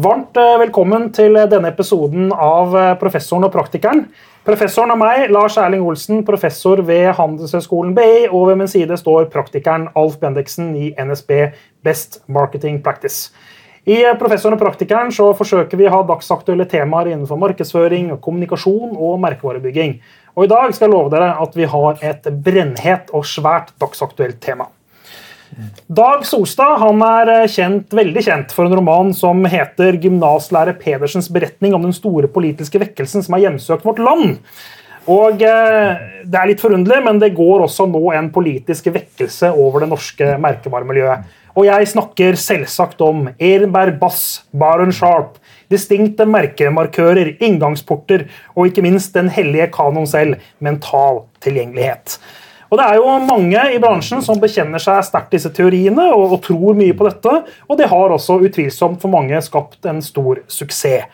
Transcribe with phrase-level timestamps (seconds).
[0.00, 4.06] Varmt eh, velkommen til denne episoden av eh, Professoren og praktikeren.
[4.46, 9.26] Professoren og meg, Lars Erling Olsen, professor ved Handelshøyskolen BI, og ved min side står
[9.34, 11.34] praktikeren Alf Bendiksen i NSB
[11.84, 13.34] Best Marketing Practice.
[13.84, 18.96] I eh, Professoren og praktikeren så forsøker vi å ha dagsaktuelle temaer innenfor markedsføring, kommunikasjon
[18.96, 19.98] og merkevarebygging.
[20.38, 24.40] Og I dag skal jeg love dere at vi har et brennhet og svært dagsaktuelt
[24.40, 24.70] tema.
[25.90, 31.30] Dag Solstad han er eh, kjent, veldig kjent for en roman som heter 'Gymnaslærer Pedersens
[31.32, 34.38] beretning om den store politiske vekkelsen som har hjemsøkt vårt land'.
[35.10, 39.82] Og eh, Det er litt forunderlig, men det går også nå en politisk vekkelse over
[39.82, 41.36] det norske merkevaremiljøet.
[41.58, 45.40] Og jeg snakker selvsagt om Ehrenberg Bass, Baron Sharp,
[45.70, 52.20] distinkte merkemarkører, inngangsporter og ikke minst den hellige kanon selv, mental tilgjengelighet.
[52.70, 56.42] Og Det er jo mange i bransjen som bekjenner seg sterkt disse teoriene og, og,
[56.44, 57.32] tror mye på dette,
[57.66, 61.10] og det har også utvilsomt for mange skapt en stor suksess.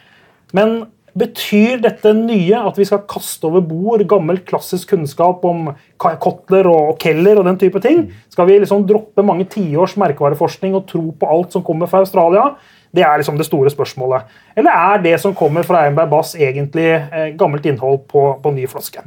[0.57, 0.83] Men
[1.17, 6.99] betyr dette nye at vi skal kaste over bord gammel klassisk kunnskap om Kotler og
[7.01, 8.05] Keller og den type ting?
[8.33, 12.51] Skal vi liksom droppe mange tiårs merkevareforskning og tro på alt som kommer fra Australia?
[12.93, 14.29] Det er liksom det store spørsmålet.
[14.57, 18.69] Eller er det som kommer fra Einberg Bass, egentlig eh, gammelt innhold på, på ny
[18.71, 19.05] flaske?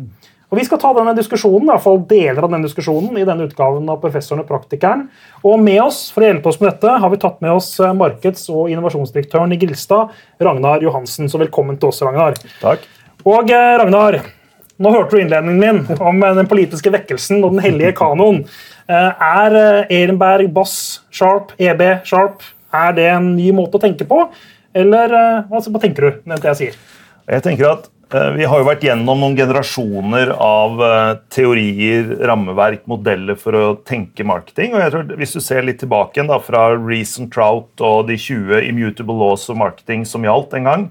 [0.49, 3.45] Og Vi skal ta denne diskusjonen, i hvert fall deler av denne diskusjonen i denne
[3.45, 5.03] utgaven av Professoren og praktikeren.
[5.45, 7.93] Og med oss for å hjelpe oss med dette har vi tatt med oss eh,
[7.93, 11.29] markeds- og innovasjonsdirektøren i Grilstad, Ragnar Johansen.
[11.29, 12.39] Så velkommen til oss, Ragnar.
[12.63, 12.87] Takk.
[13.29, 14.17] Og eh, Ragnar,
[14.81, 18.41] nå hørte du innledningen min om eh, den politiske vekkelsen og den hellige kanoen.
[18.89, 19.53] Er
[19.85, 22.41] Ehrenberg, Bass, Sharp, EB, Sharp
[22.73, 24.23] er det en ny måte å tenke på?
[24.73, 25.13] Eller
[25.45, 26.17] hva tenker du?
[26.25, 26.79] det jeg sier?
[27.29, 33.37] Jeg tenker at vi har jo vært gjennom noen generasjoner av eh, teorier, rammeverk, modeller
[33.37, 34.73] for å tenke marketing.
[34.73, 38.65] og jeg tror Hvis du ser litt tilbake da, fra Reason Trout og de 20
[38.65, 40.87] immutable laws of marketing som gjaldt en gang,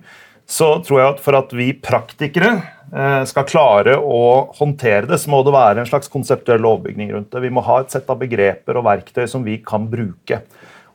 [0.49, 2.53] så tror jeg at for at vi praktikere
[2.95, 7.35] eh, skal klare å håndtere det, så må det være en slags konseptuell overbygning rundt
[7.35, 7.43] det.
[7.43, 10.45] Vi må ha et sett av begreper og verktøy som vi kan bruke.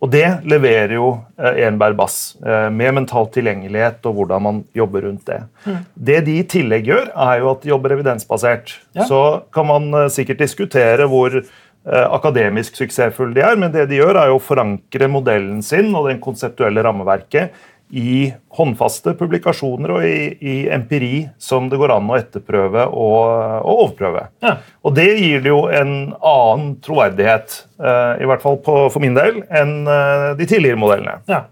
[0.04, 5.08] Og det leverer jo eh, Enberg Bass, eh, med mental tilgjengelighet og hvordan man jobber
[5.08, 5.40] rundt det.
[5.64, 5.78] Mm.
[6.10, 8.76] Det de i tillegg gjør, er jo at de jobber evidensbasert.
[8.98, 9.08] Ja.
[9.08, 9.22] Så
[9.56, 11.44] kan man eh, sikkert diskutere hvor
[11.84, 16.06] akademisk suksessfulle de er, men det de gjør, er jo å forankre modellen sin og
[16.08, 17.58] den konseptuelle rammeverket
[17.94, 23.20] i håndfaste publikasjoner og i, i, empiri som det går an å etterprøve og,
[23.62, 24.24] og overprøve.
[24.42, 24.56] Ja.
[24.82, 29.18] Og det gir det jo en annen troverdighet, uh, i hvert fall på, for min
[29.18, 31.20] del, enn uh, de tidligere modellene.
[31.30, 31.46] Ja.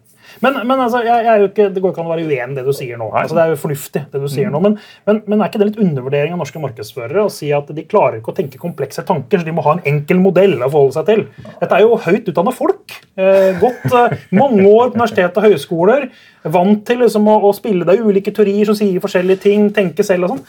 [0.44, 2.66] Men, men altså, jeg, jeg ikke, det går ikke an å være uenig i det
[2.66, 3.10] du sier nå.
[3.12, 4.56] Altså, det er jo fornuftig, det du sier mm.
[4.56, 4.78] nå, men,
[5.10, 8.20] men, men, er ikke det litt undervurdering av norske markedsførere å si at de klarer
[8.20, 11.10] ikke å tenke komplekse tanker, så de må ha en enkel modell å forholde seg
[11.12, 11.26] til?
[11.60, 12.98] Dette er jo høyt utdanna folk.
[13.20, 16.10] Eh, gått eh, mange år på universitet og høyskoler.
[16.54, 20.28] Vant til liksom, å, å, spille deg ulike teorier som sier forskjellige ting, tenke selv
[20.30, 20.46] og sånn.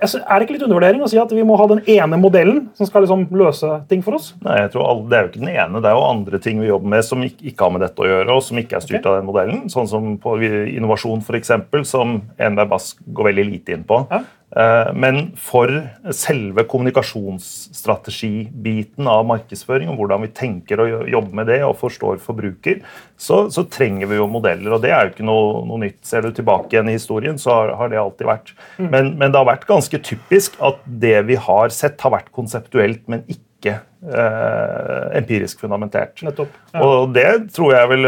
[0.00, 2.88] Er det ikke litt undervurdering å si at vi må ha den ene modellen som
[2.88, 4.32] skal liksom løse ting for oss?
[4.44, 5.82] Nei, jeg tror alle, Det er jo ikke den ene.
[5.82, 8.08] Det er jo andre ting vi jobber med som ikke, ikke har med dette å
[8.08, 9.10] gjøre, og som ikke er styrt okay.
[9.12, 9.62] av den modellen.
[9.72, 11.54] Sånn som på innovasjon, f.eks.,
[11.90, 14.02] som Enberg Bass går veldig lite inn på.
[14.10, 14.24] Ja.
[14.56, 15.70] Eh, men for
[16.16, 22.76] selve kommunikasjonsstrategibiten av markedsføring, og hvordan vi tenker å jobbe med det og forstår forbruker,
[23.20, 24.72] så, så trenger vi jo modeller.
[24.74, 26.00] Og det er jo ikke noe, noe, nytt.
[26.06, 28.48] Ser du tilbake igjen i historien, så har, har det alltid vært.
[28.80, 28.88] Mm.
[28.88, 33.02] Men, men, det har vært ganske typisk at det vi har sett, har vært konseptuelt,
[33.12, 36.22] men ikke eh, empirisk fundamentert.
[36.26, 36.78] Nettopp, ja.
[36.82, 38.02] Og det tror jeg vel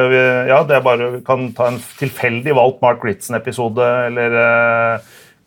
[0.51, 4.95] Ja, det er bare kan ta en tilfeldig valgt Mark Ritson-episode eller eh,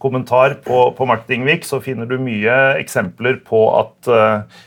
[0.02, 4.64] kommentar på, på Marketing Week, så finner du mye eksempler på at uh,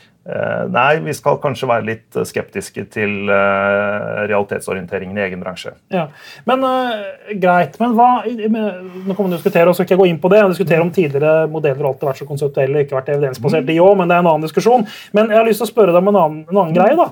[0.69, 5.71] Nei, vi skal kanskje være litt skeptiske til uh, realitetsorienteringen i egen bransje.
[5.89, 6.03] Ja,
[6.45, 10.19] Men uh, greit, men hva Nå kommer vi å diskutere, og skal ikke gå inn
[10.21, 13.65] på det, og diskutere om tidligere modeller alltid har vært så konseptuelle ikke vært evidensbasert,
[13.65, 13.71] mm.
[13.71, 14.85] de òg, men det er en annen diskusjon.
[15.17, 16.99] Men jeg har lyst til å spørre deg om en annen, en annen greie.
[16.99, 17.09] da.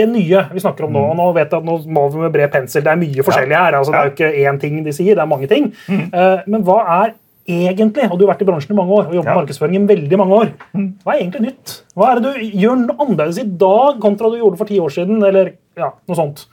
[0.00, 2.36] Det nye vi snakker om nå, og nå vet jeg at nå maler vi med
[2.40, 3.78] bred pensel, det er mye forskjellig her.
[3.78, 5.70] altså Det er jo ikke én ting de sier, det er mange ting.
[5.86, 6.04] Mm.
[6.10, 7.16] Uh, men hva er
[7.48, 9.34] egentlig, og du har vært i bransjen i mange år og jobbet ja.
[9.34, 10.88] med markedsføring i veldig mange år, mm.
[11.04, 11.76] hva er egentlig nytt?
[11.96, 15.22] Hva er det du gjør annerledes i dag kontra du gjorde for ti år siden?
[15.24, 16.44] eller ja, noe sånt?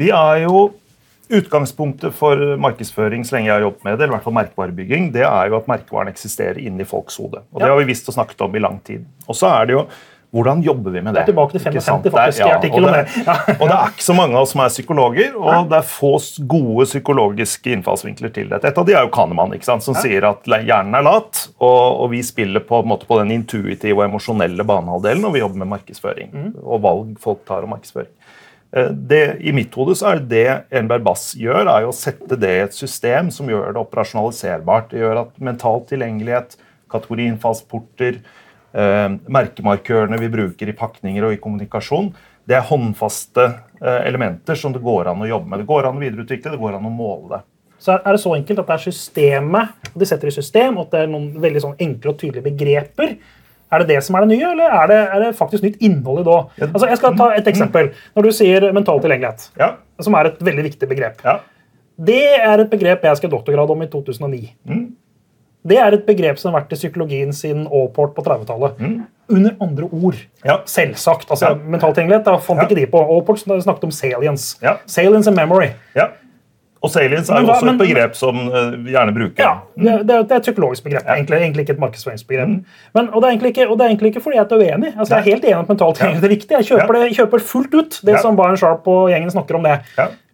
[0.00, 0.70] Vi er jo
[1.32, 5.06] Utgangspunktet for markedsføring så lenge jeg har jobbet med det, eller i hvert fall merkevarebygging,
[5.14, 7.40] det er jo at merkevaren eksisterer inni folks hode.
[7.54, 9.06] Og Det har vi visst og snakket om i lang tid.
[9.24, 9.86] Og så er det jo
[10.32, 11.20] hvordan jobber vi med det?
[11.20, 12.40] Det er tilbake til 55, faktisk.
[12.40, 15.66] Ja, og, det, og det er ikke så mange av oss som er psykologer, og
[15.68, 16.12] det er få
[16.48, 18.70] gode psykologiske innfallsvinkler til dette.
[18.70, 22.22] Et av de er jo Kahneman, som sier at hjernen er lat, og, og vi
[22.24, 26.50] spiller på, måte, på, den intuitive og emosjonelle banehalvdelen når vi jobber med markedsføring mm.
[26.62, 28.12] og valg folk tar om markedsføring.
[28.72, 32.56] Eh, det, I mitt hode så er det Enberg Bass gjør, er å sette det
[32.56, 34.94] i et system som gjør det operasjonaliserbart.
[34.94, 36.56] Det gjør at mental tilgjengelighet,
[36.92, 38.22] kategoriinnfallsporter,
[38.74, 42.12] merkemarkørene vi bruker i pakninger og i kommunikasjon,
[42.48, 45.62] det er håndfaste eh, elementer som det går an å jobbe med.
[45.62, 47.42] Det går an å videreutvikle, det går an å måle det.
[47.82, 50.92] Så er det så enkelt at det er systemet, de setter i system, og at
[50.94, 53.16] det er noen veldig sånn enkle og tydelige begreper.
[53.72, 56.20] Er det det som er det nye, eller er det, er det faktisk nytt innhold
[56.20, 56.50] i det òg?
[56.68, 57.88] Altså, jeg skal ta et eksempel.
[58.14, 59.70] Når du sier mental tilgjengelighet, Ja.
[60.02, 61.22] som er et veldig viktig begrep.
[61.24, 61.38] Ja.
[61.98, 64.52] Det er et begrep jeg skrev doktorgrad om i 2009.
[64.68, 64.84] Mm.
[65.64, 68.80] Det er et begrep som har vært i psykologien siden Allport på 30-tallet.
[69.32, 70.14] Under andre ord.
[70.18, 70.48] Mm.
[70.48, 70.56] Ja.
[70.66, 71.30] Selvsagt.
[71.30, 71.54] altså Ja.
[71.54, 72.66] Mental tilgjengelighet da fant Ja.
[72.66, 72.98] ikke de på.
[72.98, 74.56] Allport snakket om salience.
[74.62, 74.76] Ja.
[74.86, 75.70] Salience and memory.
[75.94, 76.08] ja.
[76.82, 79.38] Og salience er Men også men- et begrep som eh, vi gjerne bruker.
[79.38, 82.48] Ja, det, det, er- det er et psykologisk begrep, egentlig, egentlig ikke et markedsføringsbegrep.
[82.94, 84.90] Men, og, det ikke, og det er egentlig ikke fordi jeg er uenig.
[84.98, 86.50] Altså, jeg er helt enig at mentalt tilgjengelighet er viktig.
[86.50, 89.62] Jeg kjøper, det, jeg kjøper fullt ut det som Brian Sharp og gjengen snakker om
[89.62, 89.78] det.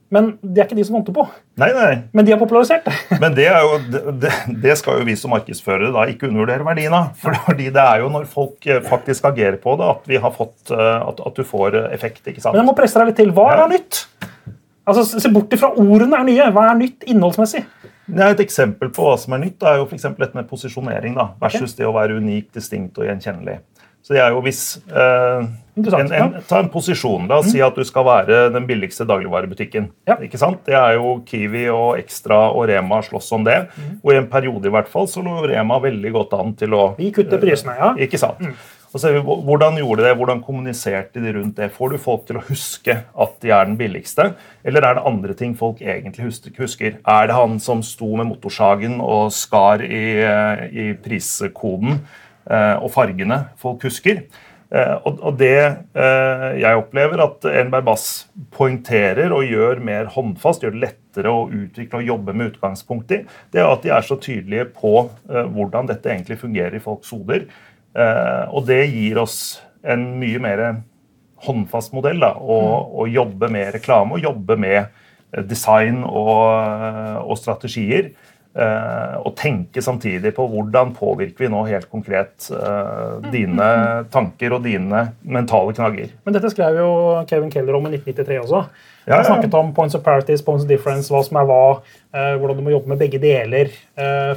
[0.09, 0.15] Ja.
[0.17, 1.25] Men det er ikke de som vant det på.
[1.61, 1.91] Nei, nei.
[2.17, 2.95] Men de har popularisert det.
[3.23, 3.79] Men det, er jo,
[4.23, 7.11] det- det, skal jo vi som markedsførere da ikke undervurdere verdien av.
[7.21, 10.71] Fordi det er jo når folk eh, faktisk agerer på det, at, vi har fått,
[10.73, 12.23] eh, at, at du får eh, effekt.
[12.27, 12.55] ikke sant?
[12.57, 13.35] Men jeg må presse deg litt til.
[13.37, 13.67] Hva Ja.
[13.67, 14.05] er nytt?
[14.89, 16.51] Altså, Se bort ifra ordene er nye.
[16.57, 17.67] Hva er nytt innholdsmessig?
[18.09, 21.13] Er Et eksempel på hva som er nytt, er jo for eksempel dette med posisjonering
[21.19, 23.59] da, versus det å være unik, distinkt og gjenkjennelig.
[24.03, 25.49] Så det er jo hvis eh,
[25.79, 27.27] en, en, Ta en posisjon.
[27.29, 29.91] La oss si at du skal være den billigste dagligvarebutikken.
[30.09, 30.17] Ja.
[30.25, 30.63] Ikke sant?
[30.67, 33.59] Det er jo Kiwi og Extra og Rema slåss om det.
[34.03, 36.91] Og i en periode i hvert fall så lå Rema veldig godt an til å
[36.99, 37.93] Vi kutter prisene, ja.
[38.09, 38.43] Ikke sant?
[38.89, 40.17] Og ser vi Hvordan gjorde de det?
[40.17, 41.69] Hvordan kommuniserte de rundt det?
[41.75, 44.31] Får du folk til å huske at de er den billigste,
[44.65, 46.97] eller er det andre ting folk egentlig husker?
[47.05, 52.89] Er det han som sto med motorsagen og skar i, eh, i priskoden eh, og
[52.95, 54.23] fargene folk husker?
[54.69, 55.57] Eh, Og, det
[55.97, 61.47] eh, jeg opplever at Enberg Bass poengterer og gjør mer håndfast, gjør det lettere å
[61.49, 63.23] utvikle og jobbe med utgangspunkt i,
[63.53, 64.93] det er at de er så tydelige på
[65.31, 67.49] eh, hvordan dette egentlig fungerer i folks hoder.
[67.97, 70.65] Eh, og det gir oss en mye mer
[71.49, 72.59] håndfast modell da, å,
[73.01, 76.45] å jobbe med reklame og jobbe med eh, design og,
[77.25, 78.13] og strategier.
[78.57, 83.69] Eh, og tenke samtidig på hvordan påvirker vi nå helt konkret eh, dine
[84.13, 86.13] tanker og dine mentale knagger.
[86.25, 86.91] Men dette skrev jo
[87.29, 88.65] Kevin Keller om i 1993 også.
[89.09, 89.29] Ja, Han ja.
[89.31, 91.63] snakket om points of parties, points of difference, hva som er hva,
[92.13, 93.73] eh, hvordan du må jobbe med begge deler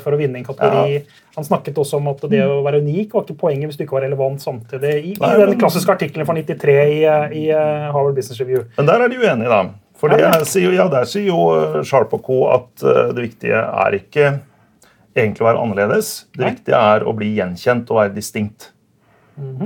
[0.01, 1.01] for å vinne en kategori.
[1.35, 3.99] Han snakket også om at det å være unik var ikke poenget hvis du ikke
[3.99, 4.95] var relevant samtidig.
[5.11, 6.97] I, i den klassiske artikkelen fra 93 i,
[7.43, 8.65] i Harvard Business Review.
[8.79, 9.61] Men der er de uenige, da.
[10.01, 12.39] For det Er sier, jo- ja, der sier jo eh, Sharp og co.
[12.55, 14.27] at eh, det viktige er ikke
[15.15, 16.11] egentlig å være annerledes.
[16.33, 16.51] Det Nei.
[16.55, 18.71] viktige er å bli gjenkjent og være distinkt.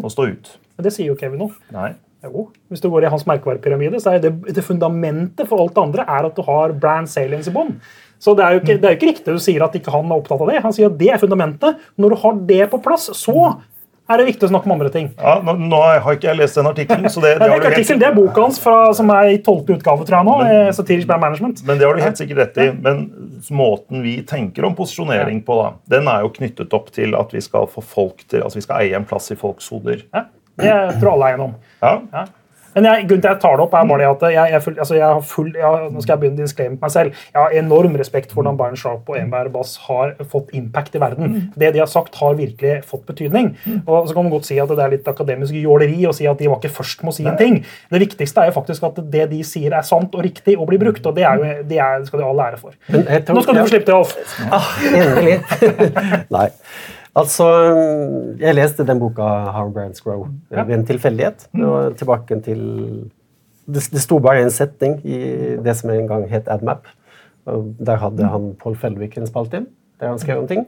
[0.01, 0.49] Og stå ut.
[0.77, 1.47] Men det sier jo Kevin nå.
[1.75, 1.93] Nei.
[2.25, 2.47] Jo.
[2.71, 6.05] Hvis du går i hans merkevarepyramide, så er det, det fundamentet for alt det andre
[6.09, 7.75] er at du har brand salience i bånn.
[8.23, 10.07] Så det er, jo ikke, det er jo ikke riktig du sier at ikke han
[10.09, 10.61] er opptatt av det.
[10.63, 11.77] Han sier at det er fundamentet.
[12.01, 13.35] Når du har det på plass, så
[14.05, 15.07] er det viktig å snakke om andre ting.
[15.17, 17.71] Ja, nå, nå har ikke jeg lest den artikkelen, så det, det, det, er ikke
[17.73, 20.37] artikkel, det er boka hans fra, som er i tolvte utgave tror jeg nå.
[20.43, 21.65] Men, Satirisk Brand Management.
[21.65, 22.69] men det har du helt sikkert rett i.
[22.85, 23.03] Men
[23.55, 27.43] måten vi tenker om posisjonering på, da, den er jo knyttet opp til at vi
[27.43, 30.05] skal få folk til, altså vi skal eie en plass i folks hoder.
[30.13, 30.27] Ja,
[30.61, 31.61] det tror alle er enige om.
[31.81, 32.25] Ja, Ja.
[32.75, 34.63] Men jeg, grunnen til at jeg tar det opp, er bare det at jeg, jeg,
[34.65, 37.21] full, altså jeg har full jeg, Nå skal jeg begynne å disclaime meg selv.
[37.31, 41.01] Jeg har enorm respekt for hvordan Bayern Sharp og Enberg Bass har fått impact i
[41.03, 41.37] verden.
[41.55, 43.53] Det de har sagt, har virkelig fått betydning.
[43.85, 46.41] Og så kan man godt si at det er litt akademisk jåleri å si at
[46.41, 47.61] de var ikke først med å si en ting.
[47.91, 50.81] Det viktigste er jo faktisk at det de sier, er sant og riktig og blir
[50.81, 51.05] brukt.
[51.05, 52.75] Og det, er jo, det er, skal de ha all ære for.
[52.91, 54.13] Nå skal du få slippe til, Alf.
[54.51, 55.39] Ah, endelig.
[56.35, 56.49] Nei.
[57.15, 57.45] Altså,
[58.39, 60.63] jeg leste den boka 'How Brands Grow' ja.
[60.63, 61.47] ved en tilfeldighet.
[61.53, 62.61] Og tilbake til
[63.65, 65.17] det, det sto bare en setning i
[65.63, 66.87] det som en gang het AdMap.
[67.45, 69.65] Og Der hadde han Paul Fellvik en spalte
[69.99, 70.65] der han skrev om ting.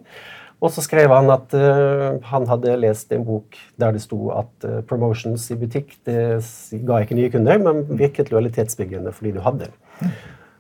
[0.62, 4.66] Og så skrev han at uh, han hadde lest en bok der det sto at
[4.66, 6.42] uh, promotions i butikk det
[6.88, 10.10] ga ikke nye kunder, men virket lojalitetsbyggende fordi du hadde det.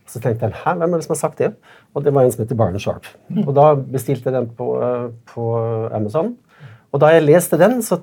[0.07, 1.55] Så tenkte jeg, Hæ, hvem er det som har sagt det?
[1.97, 3.09] Og det var en som heter Barney Sharp.
[3.41, 5.49] Og da bestilte jeg den på, eh, på
[5.97, 6.35] Amazon.
[6.93, 7.97] Og da jeg leste den, så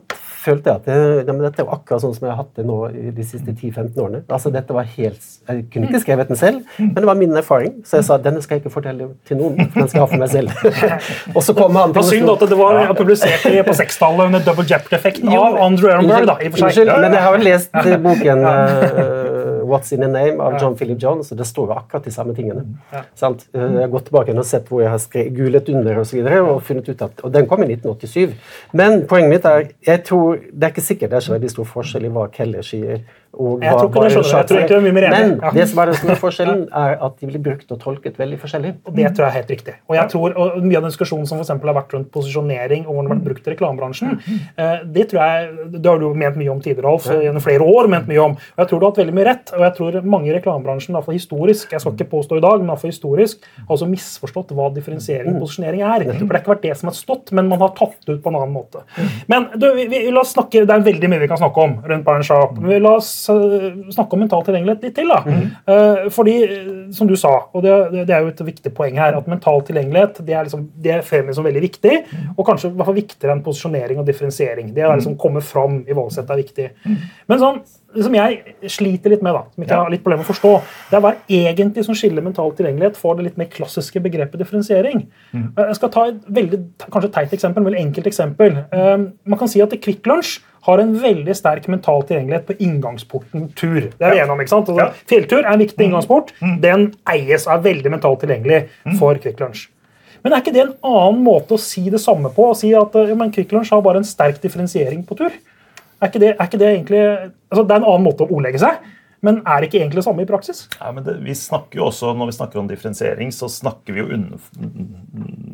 [0.45, 2.51] følte jeg at det, ja, men dette er jo akkurat sånn som jeg har hatt
[2.59, 4.19] det nå i de siste 10-15 årene.
[4.29, 7.79] Altså dette var helt, Jeg kunne ikke skrevet den selv, men det var min erfaring.
[7.89, 10.21] Så jeg sa denne skal jeg ikke fortelle til noen, den skal jeg ha for
[10.21, 10.53] meg selv.
[11.37, 14.45] og så kom han Det var synd at det var publisert i- på 6-tallet under
[14.45, 16.27] double jeopardy-effekten av Andrew Ehrenberg.
[16.29, 16.69] da, i og for seg.
[16.69, 17.73] Unnskyld, men jeg har vel lest
[18.05, 19.24] boken eh,
[19.75, 22.35] What's in a Name av John Philip Jones, og det står jo akkurat de samme
[22.37, 22.65] tingene.
[23.19, 23.47] Sant?
[23.55, 26.23] Eh, Jeg har gått tilbake og sett hvor jeg har skrevet gulet under og, så
[26.45, 28.35] og funnet ut at, og den kom i 1987.
[28.73, 31.65] Men poenget mitt er jeg tror, det er ikke sikkert det er så veldig stor
[31.65, 33.03] forskjell i hva Keller sier
[33.35, 34.39] Og Jeg tror ikke det skjønner jeg.
[34.39, 35.19] Jeg tror egentlig det er mye mer enig.
[35.19, 35.51] Men Ja.
[35.51, 38.75] det som er den store forskjellen, er at de blir brukt og tolket veldig forskjellig.
[38.87, 39.75] Og Det tror jeg er helt riktig.
[39.89, 42.95] Og jeg tror, og Mye av den diskusjonen som for har vært rundt posisjonering og
[42.95, 44.11] hvordan det har vært brukt i reklamebransjen,
[44.57, 47.05] eh, det tror jeg, det har du ment mye om tidligere, Rolf.
[47.05, 48.33] Gjennom flere år ment mye om.
[48.33, 49.53] Og jeg tror du har hatt veldig mye rett.
[49.53, 52.41] Og jeg tror mange i reklamebransjen, i hvert fall historisk, jeg skal ikke påstå i
[52.45, 53.39] dag, men i hvert fall historisk,
[53.69, 56.05] har også misforstått hva differensiering og posisjonering er.
[56.15, 58.23] For det har ikke vært det som har stått, men man har tatt det ut
[58.23, 58.85] på en annen måte.
[59.29, 61.77] Men du, vi, vi, la oss snakke, Det er veldig mye vi kan snakke om
[61.85, 62.57] rundt Byron Sharp.
[62.59, 65.11] Men vi la oss snakke om mental tilgjengelighet litt til.
[65.11, 65.21] da.
[65.25, 66.11] Mm.
[66.13, 69.31] fordi, eh, som du sa, og det, det, er jo et viktig poeng her, at
[69.31, 71.95] mental tilgjengelighet det er, liksom, det er fremmet som veldig viktig,
[72.37, 74.73] og kanskje i hvert fall viktigere enn posisjonering og differensiering.
[74.77, 76.69] Det å liksom komme fram i valgsettet er viktig.
[77.31, 77.61] Men sånn,
[77.95, 80.55] som jeg sliter litt med, da, som ikke har litt problemer med å forstå,
[80.91, 85.05] det er hva egentlig som skiller mental tilgjengelighet for det litt mer klassiske begrepet differensiering.
[85.35, 88.59] Jeg skal ta et veldig kanskje teit eksempel, men veldig enkelt eksempel.
[88.75, 93.91] Man kan si at Kvikk Lunsj har en veldig sterk mental tilgjengelighet på inngangsporten tur.
[93.91, 94.69] Det er vi enige om, ikke sant?
[94.73, 95.07] Altså, Ja.
[95.11, 96.33] Fjelltur er en viktig inngangsport.
[96.63, 98.63] Den eies og er veldig mentalt tilgjengelig
[98.99, 99.67] for Kvikk Lunsj.
[100.25, 102.47] Men er ikke det en annen måte å si det samme på?
[102.49, 105.33] Å si at ja, men Kvikk Lunsj har bare en sterk differensiering på tur?
[106.01, 107.03] Er ikke det, er ikke det egentlig
[107.53, 108.81] altså Det er en annen måte å ordlegge seg,
[109.25, 110.65] men er det ikke egentlig det samme i praksis?
[110.77, 114.03] Ja, men det, vi snakker jo også, Når vi snakker om differensiering, så snakker vi
[114.03, 114.43] jo under,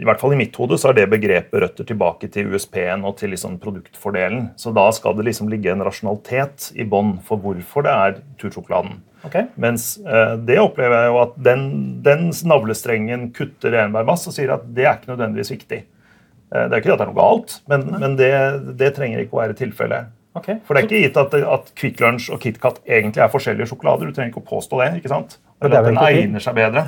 [0.01, 3.17] I hvert fall i mitt hode så er det begrepet røtter tilbake til USP-en og
[3.21, 4.51] til liksom produktfordelen.
[4.61, 9.01] Så da skal det liksom ligge en rasjonalitet i bånn for hvorfor det er tursjokoladen.
[9.27, 9.51] Okay.
[9.61, 11.65] Mens eh, det opplever jeg jo at den,
[12.05, 15.83] den navlestrengen kutter Enberg masse og sier at det er ikke nødvendigvis viktig.
[15.85, 18.33] Eh, det er ikke at det er noe galt, men, men det,
[18.81, 20.17] det trenger ikke å være tilfellet.
[20.39, 20.49] Ok.
[20.65, 24.07] For det er ikke gitt at, at Kvikk Lunsj og KitKat egentlig er forskjellige sjokolader.
[24.11, 24.91] Du trenger ikke å påstå det.
[25.01, 25.39] ikke sant?
[25.61, 26.85] Eller er at den egner seg bedre.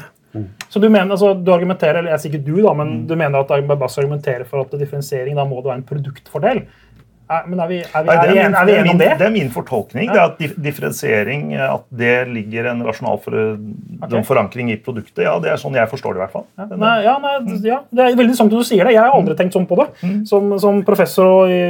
[0.73, 3.07] Så du mener, altså, du argumenterer, eller jeg sier ikke du da, men Mm.
[3.09, 6.63] du mener at Bass argumenterer for at differensiering da må det være en produktfordel?
[7.33, 9.11] Er, men er vi, er vi, er Nei, det, er er vi enige om det?
[9.21, 10.11] det er min fortolkning.
[10.13, 13.39] Det er at differensiering, at det ligger en rasjonal for,
[14.03, 14.25] okay.
[14.29, 15.25] forankring i produktet.
[15.25, 16.21] Ja, Det er sånn jeg forstår det.
[16.21, 16.47] i hvert fall.
[16.61, 17.35] Ja, nei, ja, nei,
[17.67, 18.95] ja, Det er veldig sant at du sier det.
[18.97, 19.89] Jeg har aldri tenkt sånn på det.
[20.03, 20.17] Mm.
[20.29, 21.61] Som, som professor og i,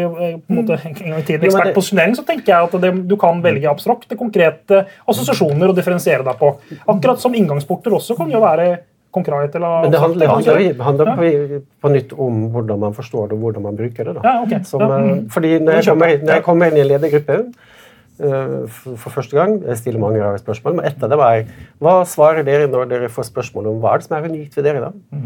[0.40, 2.95] på en måte, en gang i tiden ekspert på posisjonering, så tenker jeg at det,
[3.09, 6.54] du kan velge abstrakte, konkrete assosiasjoner å differensiere deg på.
[6.90, 8.73] Akkurat som inngangsporter også kan jo være
[9.12, 9.54] konkret.
[9.54, 10.81] eller Men det handler, abstrakt.
[10.81, 14.14] handler, handler på, på nytt om hvordan man forstår det og hvordan man bruker det.
[14.16, 14.25] da.
[14.25, 14.62] Ja, okay.
[14.64, 15.31] Som, Ja, eh, mm.
[15.31, 19.37] Fordi når jeg, kommer, når jeg kommer inn i en ledergruppe eh, for, for første
[19.37, 21.45] gang, jeg stiller mange rare spørsmål, men ett av det var
[21.78, 24.69] hva svarer dere når dere får spørsmål om hva er det som er unikt ved
[24.69, 24.90] dere?
[24.90, 25.19] da?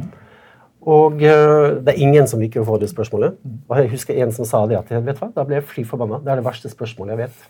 [0.87, 3.39] Og eh, det er ingen som liker å få det spørsmålet.
[3.67, 6.23] Og jeg husker en som sa det at vet hva, da ble jeg fly forbanna.
[6.23, 7.47] Det er det verste spørsmålet jeg vet.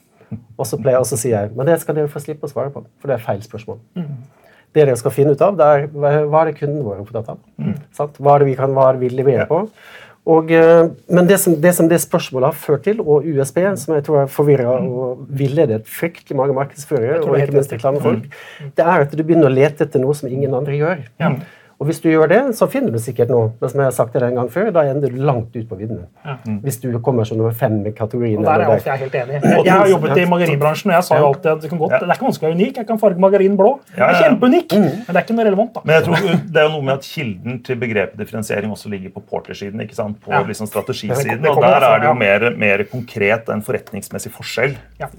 [0.57, 2.73] Og så pleier jeg også å si men det skal dere få slippe å svare
[2.75, 3.79] på, for det er feil spørsmål.
[4.77, 7.31] Det dere skal finne ut av, det er hva er det kunden vår er opptatt
[7.33, 7.39] av.
[7.57, 7.79] Mm.
[7.97, 9.63] Hva er det vi kan, hva er det vi leverer på?
[10.27, 13.95] Og, eh, men det som, det som det spørsmålet har ført til, og USB, som
[13.95, 18.27] jeg tror har forvirra og villedet fryktelig mange markedsførere, og er ikke minst reklamefolk,
[18.77, 21.05] det er at du begynner å lete etter noe som ingen andre gjør.
[21.77, 23.51] Og hvis du gjør det, så finner du sikkert noe.
[23.61, 25.77] Men som jeg har sagt det en gang før, da ender du langt ut på
[25.77, 26.07] viddene.
[26.65, 28.39] Hvis du kommer som nummer fem i kategorien.
[28.41, 29.41] Og der er jeg også jeg helt enig.
[29.43, 31.97] Jeg, jeg har jobbet i margarinbransjen, og jeg sa jo alltid at det, kan godt,
[31.99, 32.81] det er ikke vanskelig å være unik.
[32.81, 33.73] Jeg kan farge margarin blå.
[33.91, 34.23] Det er ja.
[34.25, 35.75] kjempeunik, men det er ikke noe relevant.
[35.75, 35.83] da.
[35.85, 39.13] Men jeg tror det er jo noe med at kilden til begrepet differensiering også ligger
[39.19, 39.85] på portersiden.
[39.85, 40.17] ikke sant?
[40.25, 40.41] På Ja.
[40.49, 41.45] liksom strategisiden.
[41.53, 44.79] Og der er det jo mer, mer konkret enn forretningsmessig forskjell.
[45.03, 45.13] Ja.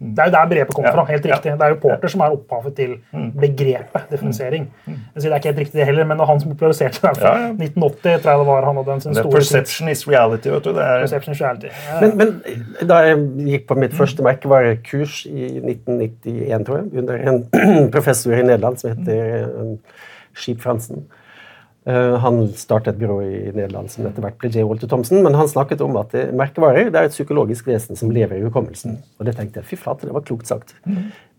[0.00, 1.04] Det er jo der begrepet kommer Ja, fra.
[1.08, 1.34] helt ja.
[1.36, 1.52] riktig.
[1.52, 2.96] Det er jo Porter som er opphavet til
[3.40, 4.66] begrepet differensiering.
[4.86, 7.00] Jeg sier Det er ikke helt riktig det heller, men det var han som populariserte
[7.04, 7.22] det.
[7.22, 7.48] Ja, ja.
[7.52, 10.48] 1980 tror jeg det var han hadde sin store perception is reality.
[10.50, 10.70] vet du.
[10.74, 11.66] Det er, Perception is reality.
[11.88, 17.14] Ja, Men, men da jeg gikk på mitt første merkevarekurs i 1991, tror jeg, under
[17.14, 17.44] en
[17.96, 19.76] professor i Nederland som heter eh,
[20.34, 21.04] Skip Fransen
[21.84, 24.62] Han startet et byrå i Nederland som etter hvert ble J.
[24.64, 28.12] Walter Thomsen, men han snakket om at eh, merkevarer det er et psykologisk vesen som
[28.14, 28.96] lever i hukommelsen.
[29.20, 30.72] Og det tenkte jeg, fy flate, det var klokt sagt.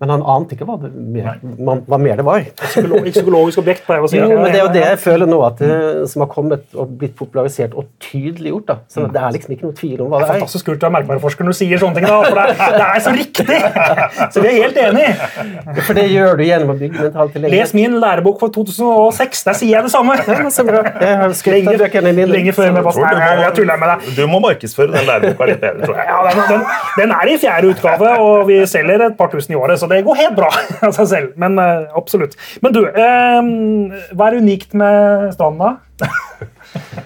[0.01, 2.41] Men han ante ikke hva, det mer, man, hva mer det var.
[2.59, 4.17] Psykolo ikke psykologisk objekt, pleier jeg å si.
[4.19, 5.77] Jo, men det er jo det jeg føler nå, at det,
[6.11, 8.65] som har kommet og blitt popularisert og tydeliggjort.
[8.67, 8.75] da.
[8.91, 10.33] Så det er liksom ikke noe tvil om hva det er.
[10.41, 12.09] Fantastisk kult å være merkevareforsker når du sier sånne ting.
[12.09, 13.59] da, for det, er- det er så riktig!
[14.35, 15.79] Så vi er helt enige.
[15.85, 17.71] For det gjør du gjennom å bygge mental tilgjengelighet.
[17.71, 19.43] Les min lærebok for 2006.
[19.47, 20.15] Der sier jeg det samme.
[20.25, 20.81] Ja, så bra.
[20.99, 22.25] Jeg har Lenge, mine.
[22.31, 22.97] lenge før med Jeg Bass.
[22.99, 24.09] Nei, jeg, jeg tuller med deg.
[24.17, 26.07] Du må markedsføre den læreboka litt bedre, tror jeg.
[26.09, 26.65] Ja, den, den,
[26.99, 30.01] den er i fjerde utgave, og vi selger et par tusen i året, så det
[30.05, 30.49] går helt bra
[30.87, 31.33] av seg selv.
[31.41, 32.37] Men eh, absolutt.
[32.65, 36.09] Men du, eh, hva er unikt med stranden, da?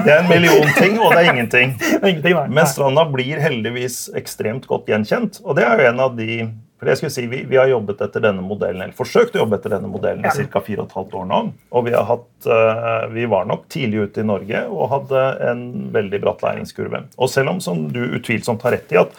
[0.04, 1.76] det er en million ting, og det er ingenting.
[2.02, 2.46] Ingenting, nei.
[2.50, 5.42] Men stranda blir heldigvis ekstremt godt gjenkjent.
[5.44, 8.02] Og det er jo en av de for jeg skulle si, vi, vi har jobbet
[8.04, 10.44] etter denne modellen, eller forsøkt å jobbe etter denne modellen i Ja.
[10.52, 10.60] ca.
[10.60, 11.38] 4,5 år nå.
[11.72, 15.62] Og vi, har hatt, eh, vi var nok tidlig ute i Norge og hadde en
[15.94, 17.06] veldig bratt læringskurve.
[17.16, 19.16] Og selv om som du utvilsomt har rett i at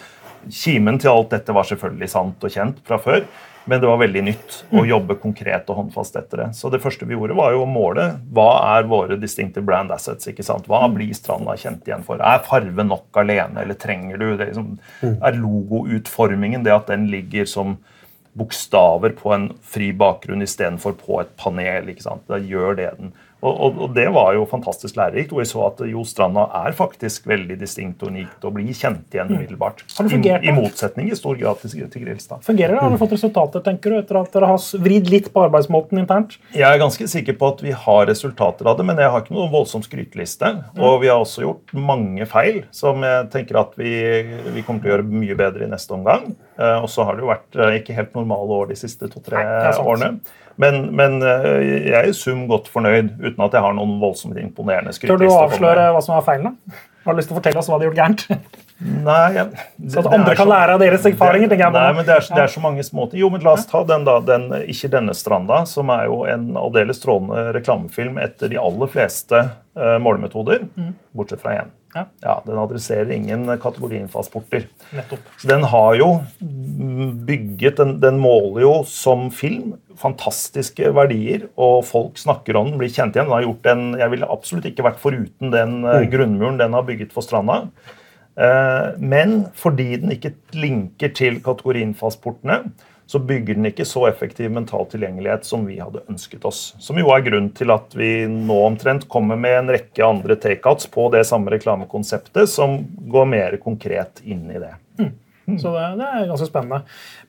[0.53, 3.25] Kimen til alt dette var selvfølgelig sant og kjent fra før,
[3.67, 6.47] men det var veldig nytt å jobbe konkret og håndfast etter det.
[6.55, 10.29] Så det første vi gjorde, var jo å måle hva er våre distinctive brand assets.
[10.31, 10.69] ikke sant?
[10.71, 12.23] Hva blir stranda kjent igjen for?
[12.23, 14.53] Er farve nok alene, eller trenger du det?
[14.53, 14.71] Liksom,
[15.03, 17.75] er logoutformingen det at den ligger som
[18.37, 21.91] bokstaver på en fri bakgrunn istedenfor på et panel?
[21.91, 22.23] ikke sant?
[22.31, 23.11] Da gjør det den.
[23.37, 25.31] Og, og, og, det var jo fantastisk lærerikt.
[25.31, 29.13] hvor jeg så at Jo Stranda er faktisk veldig distinkt og unikt og blir kjent
[29.13, 29.83] igjen umiddelbart.
[29.97, 32.41] Har det fungert, I, I, motsetning i stor grad til, til Grilstad.
[32.47, 32.81] Fungerer det?
[32.81, 36.39] Har du fått resultater tenker du, etter at dere har vridd litt på arbeidsmåten internt?
[36.55, 39.37] Jeg er ganske sikker på at vi har resultater av det, men jeg har ikke
[39.37, 40.53] noen voldsom skryteliste.
[40.81, 43.93] Og vi har også gjort mange feil som jeg tenker at vi,
[44.55, 46.31] vi kommer til å gjøre mye bedre i neste omgang.
[46.57, 49.45] Eh, og så har det jo vært eh, ikke helt normale år de siste to-tre
[49.77, 50.17] årene.
[50.57, 54.37] Men, men, eh, jeg er i sum godt fornøyd, uten at jeg har noen voldsomt
[54.41, 55.25] imponerende skryteliste.
[55.25, 56.55] Tør du å avsløre hva som er da?
[57.07, 58.57] Har du lyst til å fortelle oss hva de har gjort gærent?
[58.77, 61.49] Nei, jeg, det, Så at andre kan lære av deres erfaringer?
[61.49, 63.21] Det, nei, men det er, det er, så mange småting.
[63.23, 64.19] Jo, men la oss ta den, da.
[64.25, 69.41] Den, ikke denne stranda, som er jo en aldeles strålende reklamefilm etter de aller fleste
[69.47, 70.93] uh, målemetoder, mm.
[71.17, 71.73] bortsett fra én.
[71.97, 72.05] Ja.
[72.23, 72.37] ja.
[72.45, 74.67] Den adresserer ingen kategoriinnfallsporter.
[75.41, 76.09] Så den har jo
[77.27, 82.93] bygget den, den, måler jo som film fantastiske verdier, og folk snakker om den, blir
[82.93, 83.27] kjent igjen.
[83.27, 86.09] Den har gjort en, Jeg ville absolutt ikke vært foruten den mm.
[86.13, 87.63] grunnmuren den har bygget for stranda.
[88.37, 92.61] Eh, men fordi den ikke linker til kategoriinnfallsportene,
[93.07, 96.73] så bygger den ikke så effektiv mental tilgjengelighet som vi hadde ønsket oss.
[96.83, 100.89] Som jo er grunnen til at vi nå omtrent kommer med en rekke andre takeouts
[100.91, 104.73] på det samme reklamekonseptet, som går mer konkret inn i det.
[104.99, 105.13] Mm.
[105.47, 106.81] Så det, det, er ganske spennende.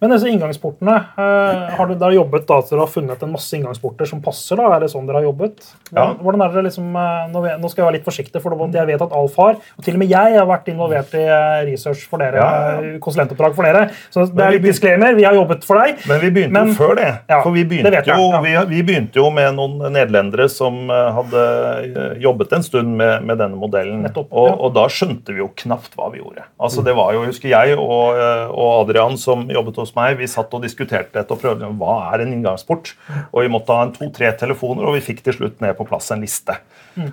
[0.02, 4.18] Men disse inngangsportene, eh, har dere jobbet da dere har funnet en masse inngangsporter som
[4.24, 4.58] passer?
[4.58, 4.72] da?
[4.74, 5.62] Er det sånn dere har jobbet?
[5.92, 6.08] Ja.
[6.18, 9.14] Hvordan er det liksom, eh, nå skal jeg være litt forsiktig, for jeg vet at
[9.14, 12.42] Alf har, og til og med jeg har vært involvert i eh, research for dere,
[12.42, 12.98] ja.
[13.04, 13.84] konsulentoppdrag for dere.
[14.10, 15.14] Så det er litt disclaimer.
[15.14, 16.02] Vi har jobbet for deg.
[16.10, 17.12] Men vi begynte men, jo før det.
[17.30, 22.18] Ja, for vi begynte, det jo, vi, vi begynte, jo, med noen nederlendere som hadde
[22.18, 24.02] jobbet en stund med, med denne modellen.
[24.02, 26.48] Nettopp, og, og, da skjønte vi jo knapt hva vi gjorde.
[26.58, 30.16] Altså, det var jo, husker jeg og, og Adrian som jobbet hos meg.
[30.20, 32.94] Vi satt og diskuterte dette og prøvde hva er en inngangsport.
[33.32, 36.10] Og Vi måtte ha en to-tre telefoner, og vi fikk til slutt ned på plass
[36.14, 36.56] en liste.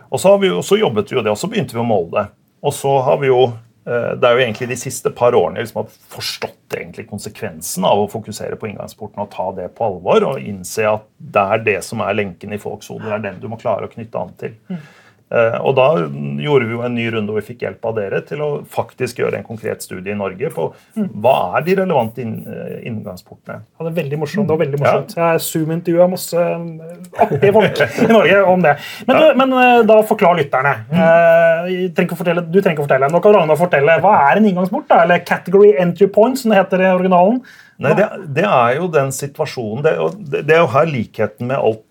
[0.09, 2.25] Og så, vi, så, jobbet vi jo det, og så begynte vi å måle det.
[2.65, 5.67] Og så har vi jo eh, det er jo egentlig de siste par årene jeg
[5.67, 10.25] liksom har forstått egentlig konsekvensen av å fokusere på inngangsporten og ta det på alvor
[10.31, 13.05] og innse at det er det som er lenken i folks hode.
[13.05, 14.57] Det er den du må klare å knytte an til.
[15.33, 18.21] Eh, og Da gjorde vi jo en ny runde hvor vi fikk hjelp av dere
[18.27, 22.75] til å faktisk gjøre en konkret studie i Norge på hva er de relevante eh,
[22.85, 23.63] inngangsportene.
[23.65, 24.45] Ja, det er veldig morsomt.
[24.45, 25.17] Det var veldig morsomt.
[25.17, 25.31] Ja.
[25.33, 28.75] Jeg Zoom-intervjua masse eh, artige folk i Norge om det.
[29.09, 29.57] Men, du, men
[29.89, 30.75] da forklar lytterne.
[31.65, 33.09] Du trenger ikke fortelle.
[33.09, 33.99] Nå kan Ragnar fortelle.
[34.05, 34.87] Hva er en inngangsport?
[34.91, 35.03] da?
[35.07, 37.41] Eller category entry point, som det heter i originalen?
[37.81, 38.05] Nei, det,
[38.37, 39.95] det, er jo den situasjonen det,
[40.37, 41.83] det, er jo her likheten med alt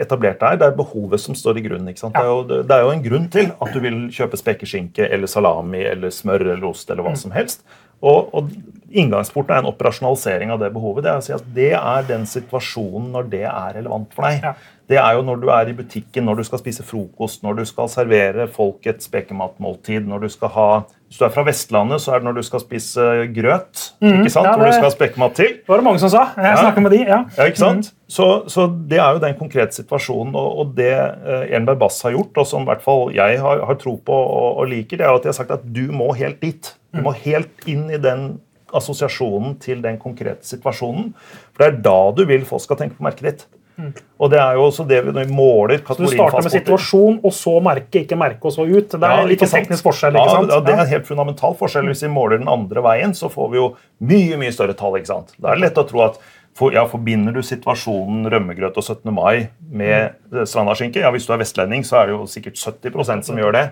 [0.00, 0.58] etablert er.
[0.60, 1.88] Det er behovet som står i grunnen.
[1.90, 2.16] ikke sant?
[2.16, 5.30] Det er, jo, det er jo en grunn til at du vil kjøpe spekeskinke eller
[5.30, 7.20] salami eller smør eller ost eller hva mm.
[7.24, 7.66] som helst.
[8.04, 8.50] Og, og
[8.96, 11.04] Inngangsporten er en operasjonalisering av det behovet.
[11.04, 14.44] Det er, å si at det er den situasjonen når det er relevant for deg.
[14.44, 14.52] Ja.
[14.86, 17.64] Det er jo når du er i butikken, når du skal spise frokost, når du
[17.66, 20.68] skal servere folk et spekematmåltid, når du skal ha
[21.06, 23.02] Hvis du er fra Vestlandet, så er det når du skal spise
[23.34, 23.82] grøt.
[24.02, 24.46] Mm, ikke sant?
[24.48, 25.52] Ja, det, hvor du skal ha spekemat til.
[25.62, 26.22] Det var det mange som sa.
[26.34, 26.56] Jeg ja.
[26.64, 26.98] snakker med de.
[27.06, 27.92] Ja, ja ikke sant?
[27.92, 28.08] Mm.
[28.16, 30.34] Så, så, det er jo den konkrete situasjonen.
[30.34, 33.62] Og, og det eh, Enberg Bass har gjort, og som i hvert fall jeg har,
[33.70, 36.10] har tro på og, og, liker, det er at de har sagt at du må
[36.18, 36.72] helt dit.
[36.90, 38.40] Du må helt inn i den
[38.74, 41.12] assosiasjonen til den konkrete situasjonen.
[41.54, 43.46] For det er da du vil folk skal tenke på merket ditt.
[43.76, 43.90] Mm.
[44.24, 47.58] Og det er jo også det vi måler Så Du starter med situasjon, og så
[47.60, 48.88] merke, ikke merke og så ut.
[48.88, 50.16] Det er ja, litt teknisk forskjell.
[50.16, 50.54] ikke sant?
[50.54, 51.90] Ja, Det er en helt fundamental forskjell.
[51.92, 53.68] Hvis vi måler den andre veien, så får vi jo
[54.08, 54.96] mye mye større tall.
[54.96, 55.36] ikke sant?
[55.36, 56.16] Da er det lett å tro at
[56.56, 59.12] for, ja, Forbinder du situasjonen rømmegrøt og 17.
[59.12, 60.46] mai med mm.
[60.48, 61.02] strandaskinke?
[61.04, 63.66] Ja, hvis du er vestlending, så er det jo sikkert 70% som gjør det.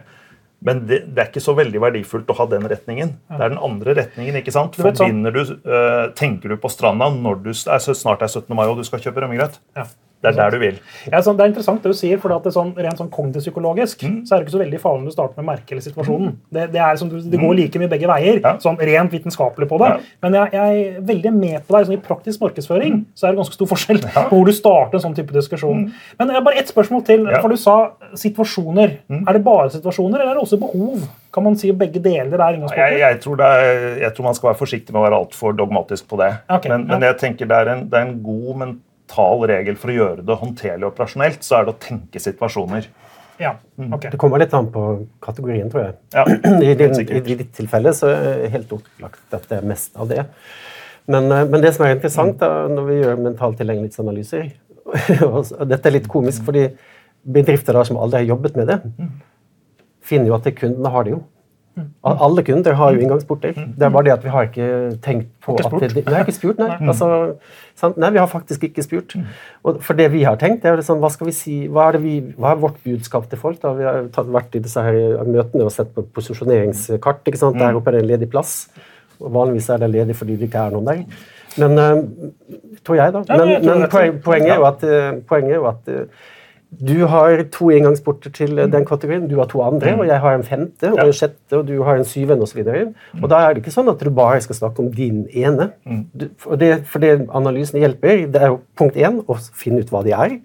[0.64, 3.14] Men det, det, er ikke så veldig verdifullt å ha den retningen.
[3.29, 4.38] Det er den andre retningen.
[4.40, 4.79] ikke sant?
[4.81, 8.48] Forbinder du, øh, Tenker du på stranda når du er, snart er 17.
[8.57, 9.61] mai og du skal kjøpe rømmegrøt?
[9.77, 9.85] Ja.
[10.24, 10.80] Det er der du vil.
[11.10, 14.18] Ja, sånn, det er interessant det du sier, for det sånn, rent sånn kognitivpsykologisk mm.
[14.24, 16.32] så er det ikke så veldig farlig om du starter med merke eller situasjonen.
[16.32, 16.38] Mm.
[16.56, 17.58] Det, det, er, sånn, det, går mm.
[17.60, 18.54] like mye begge veier, ja.
[18.62, 19.90] sånn rent vitenskapelig på det.
[19.92, 20.14] Ja.
[20.24, 21.88] Men jeg, jeg, er veldig med på deg.
[21.88, 23.02] Sånn, I praktisk markedsføring mm.
[23.14, 25.84] så er det ganske stor forskjell på hvor du starter en sånn type diskusjon.
[25.84, 26.08] Mm.
[26.20, 27.28] Men jeg har bare ett spørsmål til.
[27.37, 27.76] for Du sa
[28.18, 28.98] situasjoner.
[29.12, 29.26] Mm.
[29.28, 31.04] Er det bare situasjoner, eller er det også behov?
[31.34, 34.60] Kan man si begge deler er jeg, jeg, tror er, jeg, tror man skal være
[34.60, 36.30] forsiktig med å være altfor dogmatisk på det.
[36.46, 38.76] Okay, men, men, jeg tenker det er en, det er en god, men
[39.14, 42.88] mental regel for å gjøre det håndterlig operasjonelt, så er det å tenke situasjoner.
[43.38, 44.11] Ja, ok.
[44.12, 45.94] Det kommer litt an på kategorien, tror jeg.
[46.14, 46.24] Ja,
[46.62, 50.09] I, din, I ditt tilfelle så er det helt opplagt at det er mest av
[50.09, 50.24] det.
[51.07, 54.53] Men, eh, men det som er interessant da, når vi gjør mentalt tilgjengelighetsanalyser
[55.27, 56.68] og Dette er litt komisk, fordi
[57.24, 58.79] bedrifter da som aldri har jobbet med det,
[60.05, 61.22] finner jo at kundene har det jo.
[61.76, 63.54] Al- Alle kunder har jo inngangsporter.
[63.54, 64.66] Det er bare det at vi har ikke
[65.02, 66.76] tenkt på Ikke at det, Nei, ikke spurt, nei.
[66.92, 67.08] Altså,
[67.74, 67.96] sant?
[67.98, 69.16] nei, vi har faktisk ikke spurt.
[69.66, 71.98] Og for det vi har tenkt, det er sånn, hva skal vi si, hva er,
[72.02, 73.58] vi, hva er vårt budskap til folk?
[73.62, 73.72] da?
[73.74, 77.24] Vi har tatt, vært i disse her møtene og sett på posisjoneringskart.
[77.26, 77.58] ikke sant?
[77.58, 78.68] Der oppe er det en ledig plass.
[79.18, 81.02] Og vanligvis er det ledig fordi det ikke er noen der.
[81.58, 82.30] Men øh,
[82.84, 83.24] tror jeg, da.
[83.34, 84.87] Men, men poen, poenget er jo at,
[85.26, 85.92] poenget er jo at
[86.80, 90.34] du har to engangsporter til øh, den kategorien, du har to andre, og jeg har
[90.34, 92.60] en femte og en sjette, og du har en syvende osv.
[92.66, 95.70] Og, og da er det ikke sånn at du bare skal snakke om din ene.
[96.14, 99.92] Du, for, det, for det analysen hjelper, det er jo punkt én å finne ut
[99.92, 100.38] hva de er.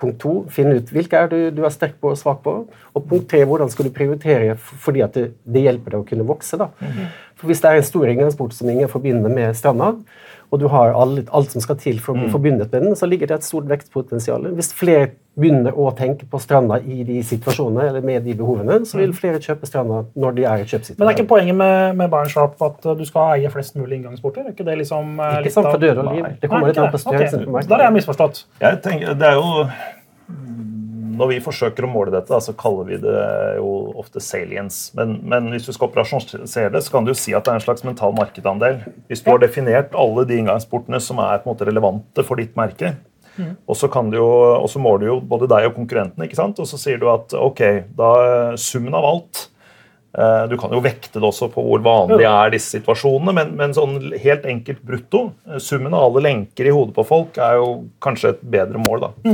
[0.00, 2.54] Punkt to, finne ut hvilke er du, du er sterk på og svak på.
[2.96, 6.28] Og punkt tre, hvordan skal du prioritere fordi at det, det hjelper deg å kunne
[6.28, 6.56] vokse.
[6.60, 6.70] da.
[7.36, 9.94] For Hvis det er en stor inngangsport som ingen forbinder med stranda,
[10.50, 13.06] og du har alt, alt som skal til for å bli forbundet med den, så
[13.06, 14.48] ligger det et stort vekstpotensial.
[14.58, 18.98] Hvis flere begynner å tenke på stranda i de situasjonene, eller med de behovene, så
[18.98, 22.10] vil flere kjøpe stranda når de er i Men det er ikke poenget med, med
[22.10, 24.48] Bayern Sharp at du skal eie flest mulig inngangsporter?
[24.48, 26.26] Er ikke det liksom uh, Ikke litt sant for død og liv.
[26.42, 27.46] Det kommer Nei, litt an på størrelsen okay.
[27.46, 27.76] på markedet.
[27.76, 28.44] Der jeg misforstått.
[28.66, 29.66] Jeg tenker, det er jo
[31.10, 33.20] Når vi forsøker å måle dette, så kaller vi det
[33.58, 33.70] jo
[34.00, 34.90] ofte salience.
[34.98, 37.60] Men, men hvis du skal operasjonalisere det, så kan du jo si at det er
[37.60, 38.82] en slags mental markedandel.
[39.10, 42.58] Hvis du har definert alle de inngangsportene som er på en måte relevante for ditt
[42.58, 42.94] merke,
[43.66, 44.28] og så kan du jo,
[44.60, 46.58] og så måler du jo både deg og konkurrentene, ikke sant?
[46.60, 47.62] og så sier du at ok,
[47.96, 48.10] da
[48.60, 49.44] summen av alt
[50.18, 53.76] eh, Du kan jo vekte det også på hvor vanlig er disse situasjonene, men, men
[53.76, 57.70] sånn helt enkelt brutto, eh, summen av alle lenker i hodet på folk er jo
[58.02, 59.06] kanskje et bedre mål.
[59.06, 59.32] da.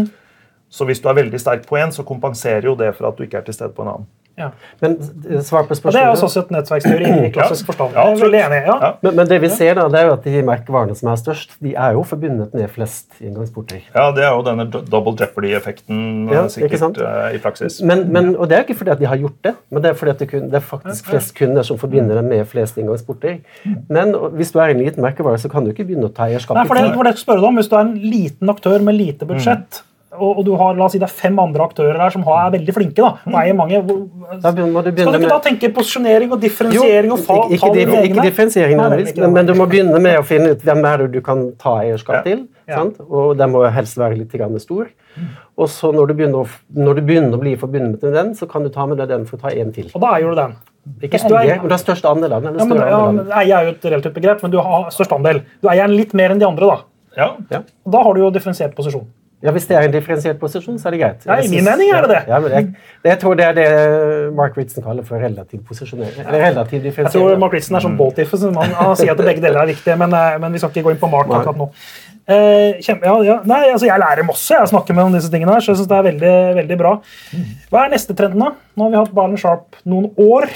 [0.70, 3.26] Så hvis du er veldig sterk på én, så kompenserer jo det for at du
[3.26, 4.08] ikke er til stede på en annen.
[4.36, 4.50] Ja.
[4.80, 4.96] Men
[5.42, 7.94] svar på Og det er jo spørsmålet sånn sett nettverksteori i klassisk forstand.
[7.96, 8.58] Ja, Jeg er enig.
[8.68, 8.74] Ja.
[8.82, 8.90] Ja.
[9.00, 11.54] men, men det vi ser da, det er jo at de merkevarene som er størst,
[11.64, 13.80] de er jo forbundet med flest inngangsporter.
[13.94, 17.80] Ja, Det er jo denne double jeopardy-effekten eh, Ja, sikkert uh, i praksis.
[17.80, 19.98] Men, men, og det er ikke fordi at de har gjort det, men det er
[20.02, 23.40] fordi at det, kun, det er faktisk flest kunder som forbinder dem med flest inngangsporter.
[23.88, 26.28] Men og hvis du er en liten merkevare, så kan du ikke begynne å ta
[26.28, 27.60] eierskap Nei, for det, for det jeg spørre deg om.
[27.62, 29.80] Hvis du er en liten aktør med lite budsjett,
[30.18, 32.46] og, og du har la oss si det er fem andre aktører her som har,
[32.46, 33.80] er veldig flinke da, og eier mange
[34.42, 37.86] Da må du Skal du ikke da tenke posisjonering og differensiering og fa- ikke, ikke,
[37.92, 40.84] tall ikke differensiering, Nei, nødvendigvis, men, men du må begynne med å finne ut hvem
[40.92, 42.22] er det du kan ta eierskap Ja.
[42.26, 42.46] til.
[42.66, 42.80] Ja.
[42.82, 42.96] Sant?
[43.06, 44.88] Og den må helst være litt grann stor.
[45.56, 48.64] Og så når du, å, når du begynner å bli forbundet med den, så kan
[48.66, 49.86] du ta med deg den for å ta en til.
[49.94, 50.56] Og da eier du den.
[51.02, 52.58] Ikke Hvis du er- men du har størst andel av den.
[52.58, 53.16] Ja, men, ja, andel av den.
[53.16, 55.40] men Eie er jo et relativt begrep, men du har størst andel.
[55.62, 56.66] Du eier den litt mer enn de andre.
[56.66, 56.76] Da
[57.16, 57.62] Ja, Ja.
[57.86, 59.06] Og da har du jo differensiert posisjon.
[59.44, 61.24] Ja, Hvis det er en differensiert posisjon, så er det greit.
[61.26, 62.22] Ja, i min synes- mening er det det.
[62.28, 62.68] Ja, men jeg,
[63.04, 66.24] jeg tror det er det Mark Ritson kaller for relativ posisjonering.
[66.26, 67.36] Eller relativ Jeg tror.
[67.38, 70.14] Mark Ritson er sånn båttiffe, så han, han sier at begge deler er viktige, men,
[70.16, 71.68] eh, men vi skal ikke gå inn på Mark akkurat nå.
[72.26, 73.36] Eh, kjempe, ja, ja.
[73.46, 75.92] Nei, altså Jeg lærer masse jeg snakker med om disse tingene, her, så jeg synes
[75.92, 76.94] det er veldig, veldig bra.
[77.70, 78.50] Hva er neste trenden, da?
[78.74, 80.48] Nå har vi hatt Barlen Sharp noen år.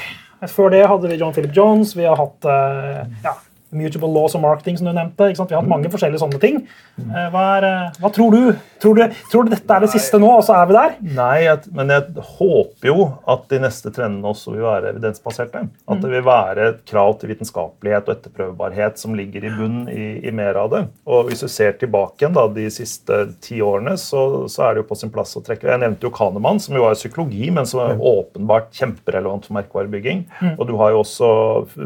[0.48, 1.92] Før det hadde vi John Philip Jones.
[1.94, 3.36] Vi har hatt eh, ja,
[3.70, 5.30] Mutable Laws of Marketing, som du nevnte.
[5.30, 5.50] Ikke sant?
[5.50, 6.60] Vi har hatt mange forskjellige sånne ting.
[7.00, 8.58] Eh, hva, er, eh, hva tror du?
[8.82, 9.02] Tror du?
[9.30, 10.96] Tror du dette er det siste nå, og så er vi der?
[11.16, 15.64] Nei, jeg, men jeg håper jo at de neste trendene også vil være evidensbaserte.
[15.90, 20.08] At det vil være et krav til vitenskapelighet og etterprøvbarhet som ligger i bunnen i,
[20.26, 20.82] i mer av det.
[21.10, 24.84] Og hvis du ser tilbake igjen da, de siste ti årene, så, så er det
[24.84, 27.68] jo på sin plass å trekke Jeg nevnte jo Kahneman, som jo er psykologi, men
[27.68, 30.24] som er åpenbart kjemperelevant for merkevarebygging.
[30.56, 31.30] Og du har jo også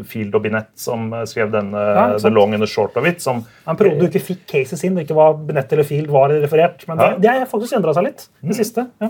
[0.07, 2.05] Field og Binett, som skrev denne Ja.
[2.19, 3.21] The Long and the Short of It.
[3.21, 6.33] som En periode du ikke fikk cases inn, det ikke var Benett eller Field var
[6.33, 6.85] referert.
[6.87, 8.27] Men det, det har faktisk endra seg litt.
[8.41, 8.87] Det siste.
[9.03, 9.09] Ja.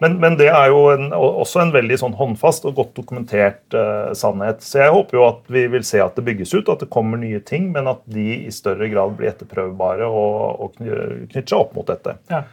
[0.00, 4.14] Men, men det er jo en, også en veldig sånn håndfast og godt dokumentert uh,
[4.16, 4.64] sannhet.
[4.64, 7.20] Så jeg håper jo at vi vil se at det bygges ut, at det kommer
[7.20, 11.76] nye ting, men at de i større grad blir etterprøvbare og, og knytter seg opp
[11.76, 12.16] mot dette.
[12.32, 12.46] Ja.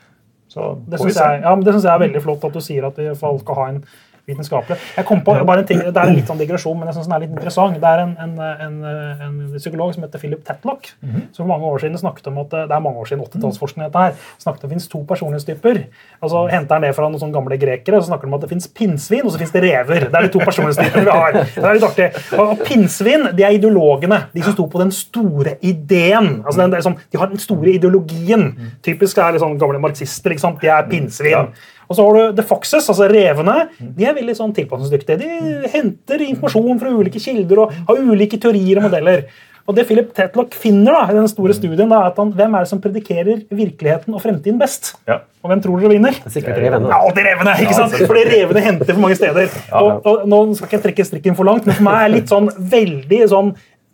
[0.52, 3.00] Så Det syns jeg, ja, det synes jeg er veldig flott at du sier at
[3.00, 3.82] vi skal ha en
[4.28, 4.78] vitenskapelig.
[4.98, 7.08] Jeg kom på bare en ting, Det er en litt sånn digresjon, men jeg synes
[7.08, 7.78] den er litt interessant.
[7.80, 8.34] Det er en, en,
[8.68, 8.78] en,
[9.24, 10.90] en psykolog som heter Philip Tetlock,
[11.32, 14.04] som for mange år siden snakket om at det er mange år siden 80-tallsforskning dette
[14.04, 15.80] her, snakket om at det finnes to personlighetstyper.
[16.28, 18.44] så Henter han det fra noen sånne gamle grekere, og så snakker de om at
[18.46, 20.08] det finnes pinnsvin og så finnes det rever.
[20.12, 21.40] Det er de to personlighetstypene vi har.
[21.48, 22.10] Det er litt artig.
[22.38, 24.20] Og, og pinnsvin de er ideologene.
[24.36, 26.42] De som sto på den store ideen.
[26.44, 28.50] Altså den, sånn, De har den store ideologien.
[28.86, 30.36] Typisk er det sånn gamle marxister.
[30.36, 30.62] ikke sant?
[30.64, 31.52] De er pinnsvin.
[31.88, 33.58] Og så har du The Foxes, altså revene.
[33.80, 35.20] De er veldig sånn tilpasningsdyktige.
[35.24, 39.28] De henter informasjon fra ulike kilder og har ulike teorier og modeller.
[39.68, 42.54] Og det Philip Tetlock finner da, i den store studien, da, er at han, hvem
[42.56, 44.94] er det som predikerer virkeligheten og fremtiden best.
[45.10, 45.20] Ja.
[45.44, 46.16] Og hvem tror dere vinner?
[46.16, 46.88] Det er sikkert revene.
[46.88, 47.56] Ja, alltid revene!
[47.66, 47.98] ikke sant?
[48.08, 49.52] Fordi revene henter for mange steder.
[49.82, 52.32] Og, og Nå skal ikke jeg trekke strikken for langt, men for meg er litt
[52.32, 53.52] sånn veldig sånn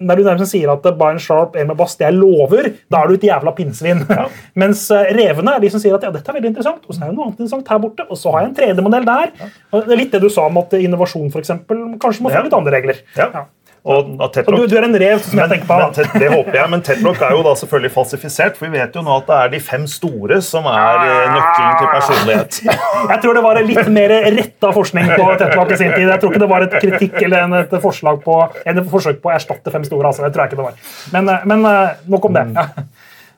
[0.08, 3.18] når du nærmest sier at Bayern Sharp med bass, det er lover, da er du
[3.18, 4.04] et jævla pinnsvin.
[4.62, 7.02] Mens eh, revene er de som sier at ja, dette er veldig interessant, og så
[7.02, 9.34] er det noe annet interessant her borte, og så har jeg en 3D-modell der.
[9.74, 12.46] Og det er litt det du sa om at innovasjon for eksempel, kanskje må få
[12.48, 13.04] litt andre regler.
[13.18, 13.48] Ja.
[13.84, 15.76] Og, Og du, du er en rev, som jeg tenker på.
[15.76, 15.89] men.
[15.98, 18.56] Tet- det håper jeg, men Tetlock er jo da selvfølgelig falsifisert.
[18.56, 21.74] For vi vet jo nå at det er de fem store som er eh, nøkkelen
[21.82, 22.60] til personlighet.
[23.12, 26.08] Jeg tror det var en litt mer retta forskning på Tetlock i sin tid.
[26.08, 28.38] Jeg tror ikke det var et kritikk eller en, et forslag på,
[28.72, 30.08] en forsøk på å erstatte fem store.
[30.13, 30.24] Altså.
[30.24, 30.80] Det tror jeg ikke det var.
[31.17, 32.46] Men, eh, men eh, nok om det.
[32.56, 32.86] Ja.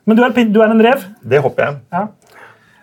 [0.06, 1.02] Men du er, du er en rev?
[1.26, 1.80] Det håper jeg.
[1.96, 2.04] Ja.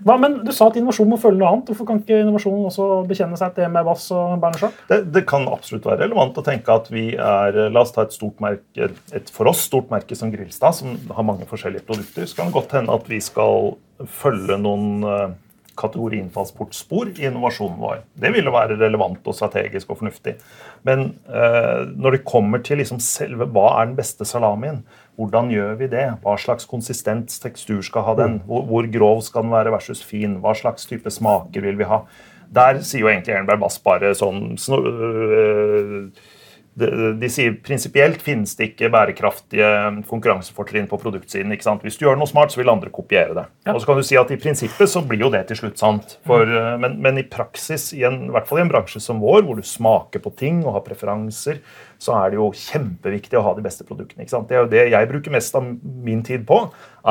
[0.04, 1.70] Hva, men Du sa at innovasjon må følge noe annet.
[1.72, 5.48] Hvorfor kan ikke innovasjonen også bekjenne seg til med Bass og Berner Det, det kan
[5.52, 9.32] absolutt være relevant å tenke at vi er La oss ta et stort merke, et
[9.34, 12.28] for oss stort merke som Grilstad, som har mange forskjellige produkter.
[12.28, 13.74] Så kan det godt hende at vi skal
[14.20, 15.34] følge noen eh,
[15.80, 18.04] kategoriinnfallsportspor i innovasjonen vår.
[18.14, 20.36] Det ville være relevant og strategisk og fornuftig.
[20.88, 24.84] Men eh, når det kommer til liksom selve hva er den beste salamien,
[25.20, 26.06] hvordan gjør vi det?
[26.24, 28.40] Hva slags konsistens, tekstur skal ha den?
[28.48, 30.40] Hvor, hvor grov skal den være versus fin?
[30.42, 32.04] Hva slags type smaker vil vi ha?
[32.54, 36.10] Der sier jo egentlig Ernberg Bass bare sånn øh,
[36.74, 36.90] de,
[37.22, 39.68] de sier prinsipielt finnes det ikke bærekraftige
[40.10, 41.54] konkurransefortrinn på produktsiden.
[41.54, 41.86] ikke sant?
[41.86, 43.46] Hvis du gjør noe smart, så vil andre kopiere det.
[43.70, 46.18] Og så kan du si at I prinsippet så blir jo det til slutt sant.
[46.28, 49.22] For, øh, men, men i praksis, i, en, i hvert fall i en bransje som
[49.22, 51.62] vår, hvor du smaker på ting og har preferanser,
[52.04, 54.26] så er det jo kjempeviktig å ha de beste produktene.
[54.28, 56.60] Det er jo det jeg bruker mest av min tid på,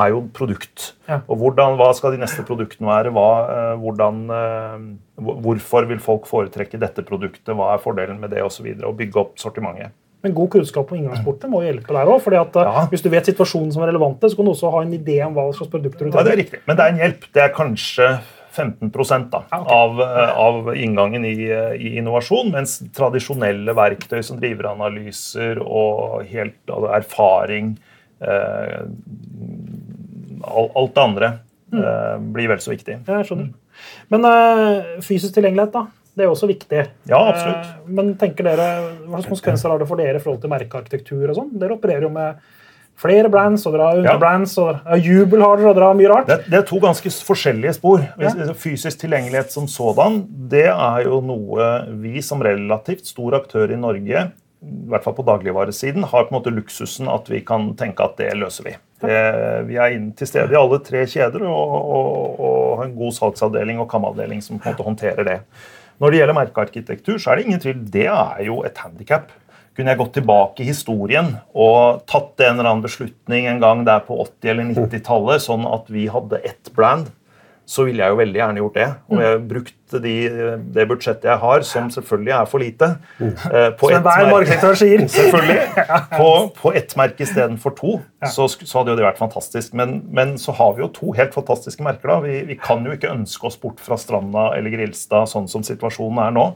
[0.03, 0.93] er jo produkt.
[1.09, 1.23] Ja.
[1.27, 3.13] Og hvordan, hva skal de neste produktene være?
[3.17, 7.55] Hva, eh, hvordan, eh, hvorfor vil folk foretrekke dette produktet?
[7.57, 8.45] Hva er fordelen med det?
[8.45, 9.97] Og, så videre, og bygge opp sortimentet.
[10.23, 12.55] Men god kunnskap om inngangsportet må hjelpe der òg.
[12.55, 12.85] Ja.
[12.93, 15.35] Hvis du vet situasjonen som er relevante, så kan du også ha en idé om
[15.35, 16.61] hva slags produkter du Ja, det er riktig.
[16.69, 17.27] Men det er en hjelp.
[17.35, 18.11] Det er kanskje
[18.53, 18.91] 15
[19.31, 25.61] da, av, eh, av inngangen i, eh, i innovasjon, mens tradisjonelle verktøy som driver analyser
[25.63, 27.77] og helt altså, erfaring
[28.21, 28.83] eh,
[30.43, 31.27] Alt det andre
[31.71, 32.97] eh, blir vel så viktig.
[33.07, 33.53] Jeg skjønner.
[34.11, 35.87] Men eh, fysisk tilgjengelighet, da?
[36.13, 36.81] Det er jo også viktig.
[37.09, 37.69] Ja, absolutt.
[37.69, 38.67] Eh, men tenker dere,
[39.07, 41.25] Hva slags konsekvenser har det for dere i forhold til merkearkitektur?
[41.31, 41.55] og sånn?
[41.63, 42.43] Dere opererer jo med
[43.03, 46.13] flere brands, og dere har underbrands, og ja, Jubel har dere, og dere har mye
[46.13, 46.31] rart.
[46.31, 48.05] Det, det er to ganske forskjellige spor.
[48.23, 48.31] Ja.
[48.59, 51.73] Fysisk tilgjengelighet som sådan, det er jo noe
[52.05, 54.31] vi som relativt stor aktør i Norge,
[54.63, 58.15] i hvert fall på dagligvaresiden, har på en måte luksusen at vi kan tenke at
[58.21, 58.77] det løser vi.
[59.03, 63.81] Vi er til stede i alle tre kjeder og, og, og har en god salgsavdeling
[63.83, 65.39] og kamavdeling som på en måte håndterer det.
[65.99, 67.81] Når det gjelder merkearkitektur, så er det ingen tvil.
[67.99, 69.35] Det er jo et handikap.
[69.77, 74.05] Kunne jeg gått tilbake i historien og tatt en eller annen beslutning en gang der
[74.05, 77.09] på 80- eller 90-tallet, sånn at vi hadde ett brand,
[77.73, 78.87] så ville jeg jo veldig gjerne gjort det.
[79.09, 80.13] Og jeg brukte de,
[80.75, 82.89] det budsjettet jeg har, som selvfølgelig er for lite,
[83.23, 84.27] eh, på Som merke.
[84.33, 85.05] markedsfører sier.
[85.15, 85.87] Selvfølgelig.
[86.19, 87.95] På, på ett merke istedenfor to,
[88.29, 89.73] så, så hadde jo det vært fantastisk.
[89.79, 92.11] Men, men så har vi jo to helt fantastiske merker.
[92.13, 92.19] da.
[92.27, 96.21] Vi, vi kan jo ikke ønske oss bort fra Stranda eller Grilstad sånn som situasjonen
[96.27, 96.47] er nå.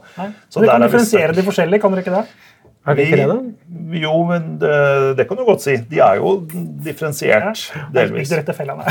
[0.51, 2.43] Så dere kan er differensiere de forskjellige, kan dere ikke det?
[2.87, 3.37] Er det ikke det, da?
[3.99, 4.73] Jo, men det,
[5.17, 5.75] det kan du godt si.
[5.91, 6.35] De er jo
[6.85, 8.29] differensiert, delvis.
[8.31, 8.85] Ikke rett til fellene.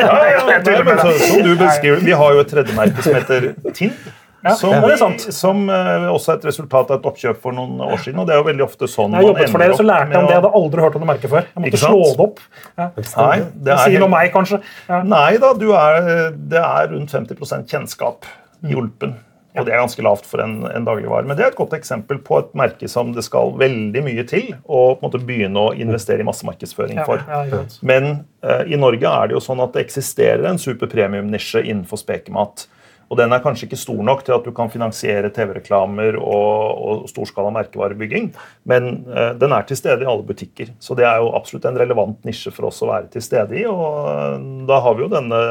[0.00, 0.56] Ja, ja, nei,
[0.88, 3.94] men så, som du beskriver, Vi har jo et tredjemerke som heter Tinn.
[4.40, 5.20] Ja, Som, det er sant.
[5.36, 8.22] som eh, også er et resultat av et oppkjøp for noen år siden.
[8.22, 10.16] og det er jo veldig ofte sånn Jeg har jobbet for dere, så lærte jeg
[10.16, 10.32] om det.
[10.32, 11.44] Jeg hadde aldri hørt om det merket før.
[11.50, 12.40] Jeg måtte slå det opp.
[12.80, 12.86] Ja.
[12.96, 13.34] Nei,
[13.66, 14.60] det er sier noe om helt- meg, kanskje.
[14.88, 15.02] Ja.
[15.12, 16.08] Nei da, du er,
[16.54, 18.68] det er rundt 50 kjennskap Mm.
[18.72, 19.12] i Ulpen.
[19.58, 21.26] Og det er ganske lavt for en, en dagligvare.
[21.26, 24.52] Men det er et godt eksempel på et merke som det skal veldig mye til
[24.62, 27.24] å på en måte begynne å investere i massemarkedsføring for.
[27.26, 27.62] ja, ja.
[27.86, 28.10] Men
[28.46, 32.68] eh, i Norge er det jo sånn at det eksisterer en superpremium-nisje innenfor spekemat.
[33.10, 37.08] Og den er kanskje ikke stor nok til at du kan finansiere TV-reklamer og, og
[37.10, 38.28] storskala merkevarebygging,
[38.70, 40.70] men eh, den er til stede i alle butikker.
[40.78, 43.66] Så det er jo absolutt en relevant nisje for oss å være til stede i.
[43.66, 44.38] Og eh,
[44.70, 45.42] da har vi jo denne,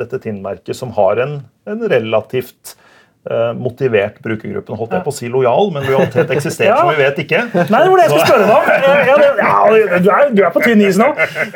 [0.00, 1.38] dette Tinn-merket som har en,
[1.70, 2.74] en relativt
[3.58, 4.76] motivert brukergruppen.
[4.78, 6.76] Holdt jeg på å si lojal, men lojalitet eksisterer Ja.
[6.80, 7.40] som vi vet ikke.
[7.52, 8.64] Nei, det var det jeg skulle spørre deg om.
[9.38, 11.08] Ja, du, er, du er på tynn is nå.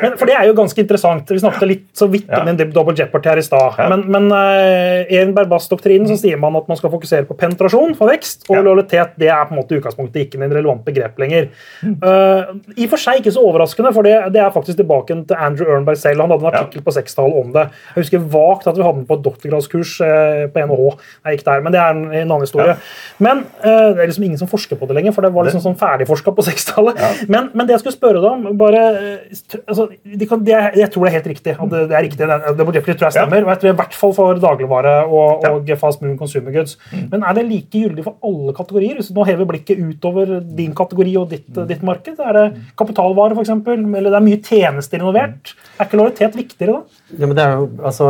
[0.03, 1.31] Men, for det er jo ganske interessant.
[1.33, 3.79] Vi snakket litt så vidt om en double jeopardy her i stad.
[3.93, 7.95] Men, men uh, i en Berbass-doktrinen så sier man at man skal fokusere på penetrasjon
[7.99, 8.63] for vekst, og Ja.
[8.67, 11.49] lojalitet det er på en måte i utgangspunktet ikke en relevant begrep lenger.
[11.85, 15.37] Uh, I og for seg ikke så overraskende, for det, det er faktisk tilbake til
[15.39, 16.21] Andrew Ernberg selv.
[16.25, 17.67] Han hadde en artikkel på sekstallet om det.
[17.95, 20.87] Jeg husker vagt at vi hadde den på et doktorgradskurs uh, på NHH.
[21.27, 22.77] Jeg gikk der, men det er en, en annen historie.
[23.23, 25.63] Men uh, det er liksom ingen som forsker på det lenger, for det var liksom
[25.65, 27.03] sånn ferdigforska på 60-tallet.
[27.33, 30.71] Men, men det jeg skulle spørre deg om bare, eh, altså, de kan, de er,
[30.81, 31.57] Jeg tror det er helt riktig.
[31.59, 33.47] at det, det er riktig, det, det, det tror jeg stemmer.
[33.47, 36.79] og jeg tror I hvert fall for dagligvare og, og fast moving consumer goods.
[36.93, 38.99] Men er det like gyldig for alle kategorier?
[38.99, 42.47] Hvis du nå hever blikket utover din kategori og ditt, ditt marked, er det
[42.79, 45.55] kapitalvare f.eks., eller det er mye tjenester involvert?
[45.79, 47.01] Er ikke lojalitet viktigere da?
[47.19, 48.09] Ja, men det er jo altså,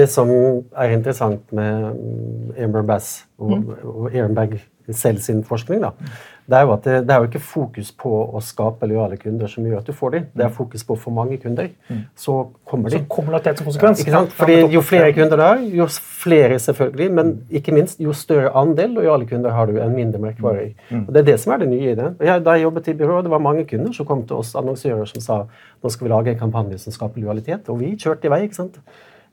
[0.00, 4.60] det som er interessant med mm, Amber Bass og, og Ehrenberg
[4.92, 5.94] selv sin forskning, da,
[6.44, 9.48] det er jo at det, det er jo ikke fokus på å skape lojale kunder
[9.48, 10.26] som gjør at du får dem.
[10.36, 11.70] Det er fokus på for mange kunder.
[12.20, 12.34] Så
[12.68, 12.98] kommer de.
[13.00, 14.02] Så kommer lojalitet som konsekvens.
[14.04, 14.34] Ikke sant?
[14.36, 15.86] Fordi Jo flere kunder du har, jo
[16.24, 20.74] flere selvfølgelig, men ikke minst jo større andel lojale kunder har du enn mindre merkvarer.
[21.00, 22.10] Og Det er det som er det nye i det.
[22.20, 25.08] Jeg, da jeg jobbet i byrået, det var mange kunder som kom til oss annonsører
[25.08, 28.36] som sa nå skal vi lage en kampanje som skaper lojalitet, og vi kjørte i
[28.36, 28.42] vei.
[28.44, 28.76] ikke sant?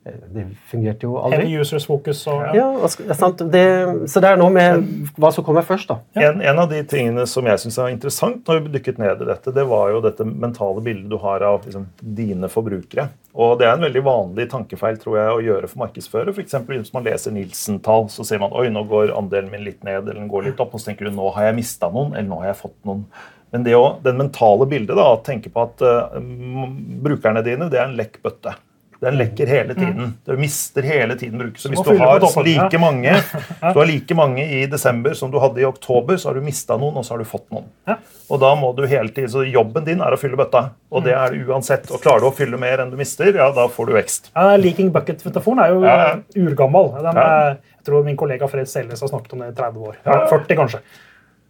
[0.03, 1.43] Det fungerte jo aldri.
[1.43, 3.43] Heavy users focus og Ja, er sant.
[3.53, 3.65] Det,
[4.09, 5.99] så det er noe med hva som kommer først, da.
[6.17, 9.27] En, en av de tingene som jeg synes er interessant når vi dykket ned i
[9.29, 13.11] dette, det var jo dette mentale bildet du har av liksom, dine forbrukere.
[13.37, 16.33] Og Det er en veldig vanlig tankefeil tror jeg, å gjøre for markedsfører.
[16.33, 19.85] For eksempel, hvis man leser Nilsen-tall, så ser man oi, nå går andelen min litt
[19.85, 20.73] ned, eller den går litt opp.
[20.73, 23.05] Og så tenker du nå har jeg mista noen, eller nå har jeg fått noen.
[23.53, 26.17] Men det å, den mentale bildet, da, å tenke på at uh,
[27.05, 28.57] brukerne dine det er en lekk bøtte.
[29.01, 30.11] Den lekker hele tiden.
[30.25, 31.57] Du mister hele tiden bruket.
[31.63, 33.15] Så hvis du har like mange
[33.73, 36.77] du har like mange i desember som du hadde i oktober, så har du mista
[36.77, 37.65] noen, og så har du fått noen.
[38.29, 40.61] Og da må du hele tiden, så Jobben din er å fylle bøtta,
[40.93, 41.89] og det er det uansett.
[41.91, 44.29] Og Klarer du å fylle mer enn du mister, ja, da får du vekst.
[44.35, 45.97] Ja, Leaking bucket-metaforen er jo Ja,
[46.37, 46.93] urgammel.
[47.01, 47.55] Den, Ja.
[47.81, 49.95] Jeg tror min kollega Fred Selnes har snakket om det i 30 år.
[50.05, 50.79] Ja, 40 kanskje.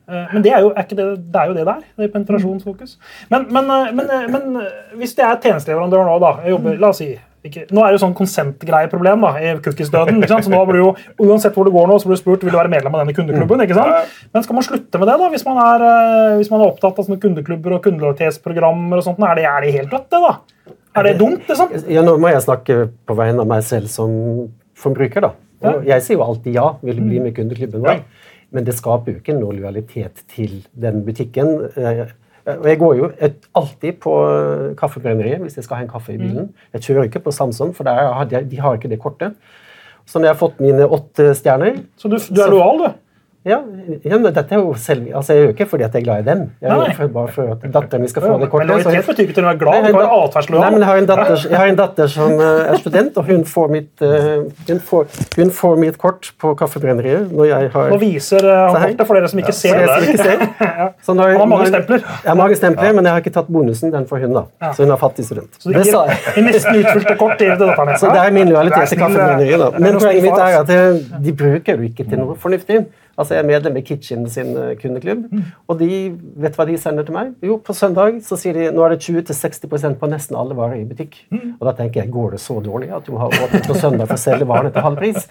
[0.07, 1.81] Eh, Men det er, jo, er det, det er jo det der.
[1.97, 2.97] det er penetrasjonsfokus.
[3.29, 4.63] Men, men, eh, men, eh, men
[4.99, 7.09] hvis det er tjenesteleverandør nå, da jeg jobber, la oss si,
[7.47, 10.21] ikke, Nå er det jo sånn konsentgreieproblem i cookies-døden.
[10.29, 10.89] Så nå blir jo,
[11.25, 13.15] Uansett hvor du går nå, så blir du spurt vil du være medlem av denne
[13.17, 13.63] kundeklubben.
[13.65, 14.11] ikke sant?
[14.33, 16.99] Men skal man slutte med det, da, hvis man er, eh, hvis man er opptatt
[17.01, 18.97] av sånne kundeklubber og kundelojalitetsprogrammer?
[19.01, 20.21] og sånt, Er det, er det helt dødt, det?
[20.21, 20.33] da?
[20.95, 21.47] Er det dumt?
[21.47, 21.69] liksom?
[21.89, 25.21] Ja, nå må jeg snakke på vegne av meg selv som forbruker.
[25.21, 25.31] da.
[25.71, 28.03] Og jeg sier jo alltid ja, vil du bli med i kundeklubben vår.
[28.51, 31.53] Men det skaper jo ikke noe lojalitet til den butikken.
[32.47, 33.09] Eh, Og jeg går jo
[33.55, 36.49] alltid på eh, kaffebrenneriet hvis jeg skal ha en kaffe i bilen.
[36.73, 39.35] Jeg kjører ikke på Samson, for der har de, de har ikke det kortet.
[40.05, 42.89] Så når jeg har fått mine åtte stjerner Så du, du er lojal, du?
[43.41, 43.57] Ja,
[44.05, 46.19] ja, men dette er jo selv, altså Jeg gjør ikke fordi at jeg er glad
[46.21, 46.41] i dem.
[46.61, 48.67] Jeg gjør for, bare for at datteren min skal få det kortet.
[48.67, 49.87] Men lojalitet betyr ikke til å være glad.
[49.87, 49.93] Nei,
[50.51, 53.17] Du Nei, men jeg har en datter, jeg har en datter som eh, er student,
[53.17, 57.71] og hun får mitt, uh, hun får, hun får mitt kort på kaffebrenneriet når jeg
[57.73, 59.81] har Nå viser eh, han kortet for dere som ikke ser.
[59.81, 59.97] det.
[60.11, 60.45] ikke ser.
[61.09, 62.05] Så når, Han har mange stempler.
[62.05, 63.95] Jeg har mange stempler, men jeg har ikke tatt bonusen.
[63.97, 64.71] Den får hun, da.
[64.77, 65.57] Så hun er fattig student.
[65.57, 67.97] Så Det gir nesten utfylte kort til datteren.
[67.97, 69.65] Så det er min lojalitet til er kaffebrenneriet.
[69.65, 69.73] da.
[69.73, 72.83] er Men poenget mitt er at de bruker jo ikke til noe fornuftig.
[73.17, 75.89] Altså, Jeg er medlem i Kitchen sin kundeklubb, kundeklubb, og de
[76.41, 77.33] vet hva de sender til meg?
[77.45, 80.85] Jo, på søndag så sier de nå er det 20-60% på nesten alle varer i
[80.87, 81.17] butikk.
[81.31, 84.07] Og da tenker jeg, går det så dårlig at du må ha åpent på søndag
[84.07, 85.27] for å selge varene til halv pris?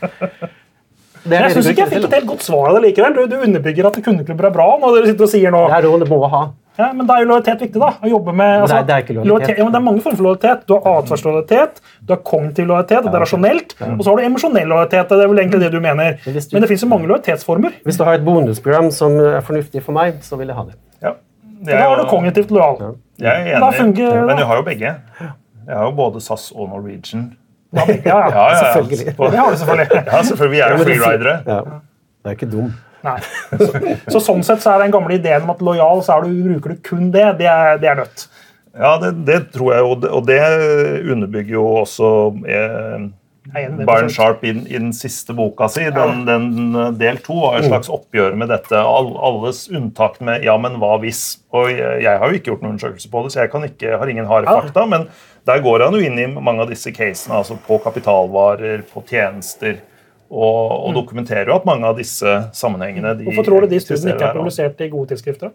[1.20, 3.16] Det Jeg det syns ikke jeg fikk et helt godt svar av det likevel.
[3.16, 5.66] Du, du underbygger at kundeklubber er bra når dere sitter og sier nå.
[5.68, 6.42] Det er noe du må ha.
[6.80, 7.90] Ja, men da er jo lojalitet viktig, da.
[8.00, 9.58] Å jobbe med, altså, Nei, det er ikke lojalitet.
[9.58, 10.66] Ja, men det er mange former for lojalitet.
[10.66, 13.74] Du har atferdslojalitet, du har kognitiv lojalitet, og det er rasjonelt.
[13.98, 15.08] Og så har du emosjonell lojalitet.
[15.12, 16.16] Det er vel egentlig det du mener.
[16.26, 17.72] Men du- Men det fins jo mange lojalitetsformer.
[17.84, 20.74] Hvis du har et bonusprogram som er fornuftig for meg, så vil jeg ha det.
[21.02, 21.12] Ja.
[21.60, 22.96] Det Da er er du kognitivt lojal.
[23.20, 24.94] Jeg er enig, fungerer men du har jo begge.
[25.68, 27.36] Jeg har jo både SAS og Norwegian.
[27.72, 28.04] Ja, ja, ja.
[28.04, 29.54] Ja, ja, ja.
[29.54, 29.90] Selvfølgelig.
[30.06, 30.50] Ja, selvfølgelig.
[30.50, 31.42] Vi er jo freeridere.
[31.46, 31.60] Ja.
[31.60, 32.72] Det er ikke dum.
[33.06, 33.16] Nei.
[33.50, 33.70] Så,
[34.12, 36.74] så sånn sett så er den gamle ideen om at lojal, så er du, bruker
[36.74, 37.26] du kun det.
[37.40, 38.26] Det er, det er dødt.
[38.76, 40.42] Ja, det, det tror jeg, og det, og det
[41.10, 42.10] underbygger jo også
[42.46, 43.08] eh,
[43.50, 45.88] Byron Sharp i, i den siste boka si.
[45.94, 48.78] Den, den eh, del to var et slags oppgjør med dette.
[48.78, 51.40] All, alles unntak med 'ja, men hva hvis'?
[51.56, 53.98] Og jeg, jeg har jo ikke gjort noen undersøkelse på det, så jeg kan ikke,
[53.98, 54.86] har ingen harde fakta.
[54.86, 55.08] Men
[55.48, 59.80] der går han jo inn i mange av disse casene, altså på kapitalvarer, på tjenester.
[60.30, 63.30] Og, og dokumenterer jo at mange av disse sammenhengene de Mm.
[63.32, 65.50] Hvorfor tror du de studiene ikke er publisert i gode tidsskrifter?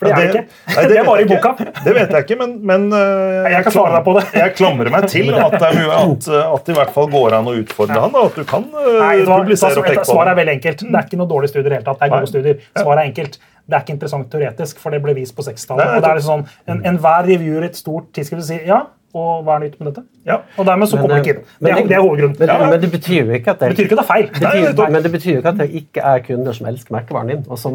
[0.00, 0.42] For det Ja, er ikke.
[0.74, 1.52] nei, Det er bare i boka.
[1.84, 4.24] Det vet jeg ikke, men, men eh, Jeg kan svare deg på det.
[4.34, 7.46] Jeg klamrer meg til at det, mye, at, at det i hvert fall går an
[7.46, 8.10] å utfordre han.
[8.18, 10.82] Da, at du kan eh, Nei, var, publisere og peke på Svaret er veldig enkelt.
[10.90, 12.02] Det er ikke noe dårlig studier i det hele tatt.
[12.02, 12.18] Det er Nei.
[12.26, 12.66] gode studier.
[12.82, 13.38] Svaret er enkelt.
[13.66, 15.96] Det er ikke interessant teoretisk, for det ble vist på 60-tallet.
[16.00, 18.82] Enhver det sånn, en- Enhver reviewer i et stort tidsskrift sier ja,
[19.16, 20.02] og hva er nytt med dette?
[20.26, 20.36] Ja.
[20.58, 21.44] Og dermed så Men, kommer eh, det ikke inn.
[21.60, 22.36] Det er, det- det er hovedgrunnen.
[22.38, 22.70] Men, Ja, ja.
[22.70, 24.26] men det betyr jo ikke at Det det, betyr ikke at det er feil.
[24.26, 24.90] det Nei, betyr, nettopp.
[24.96, 27.58] men det betyr jo ikke at det ikke er kunder som elsker merkevaren din, og
[27.58, 27.74] som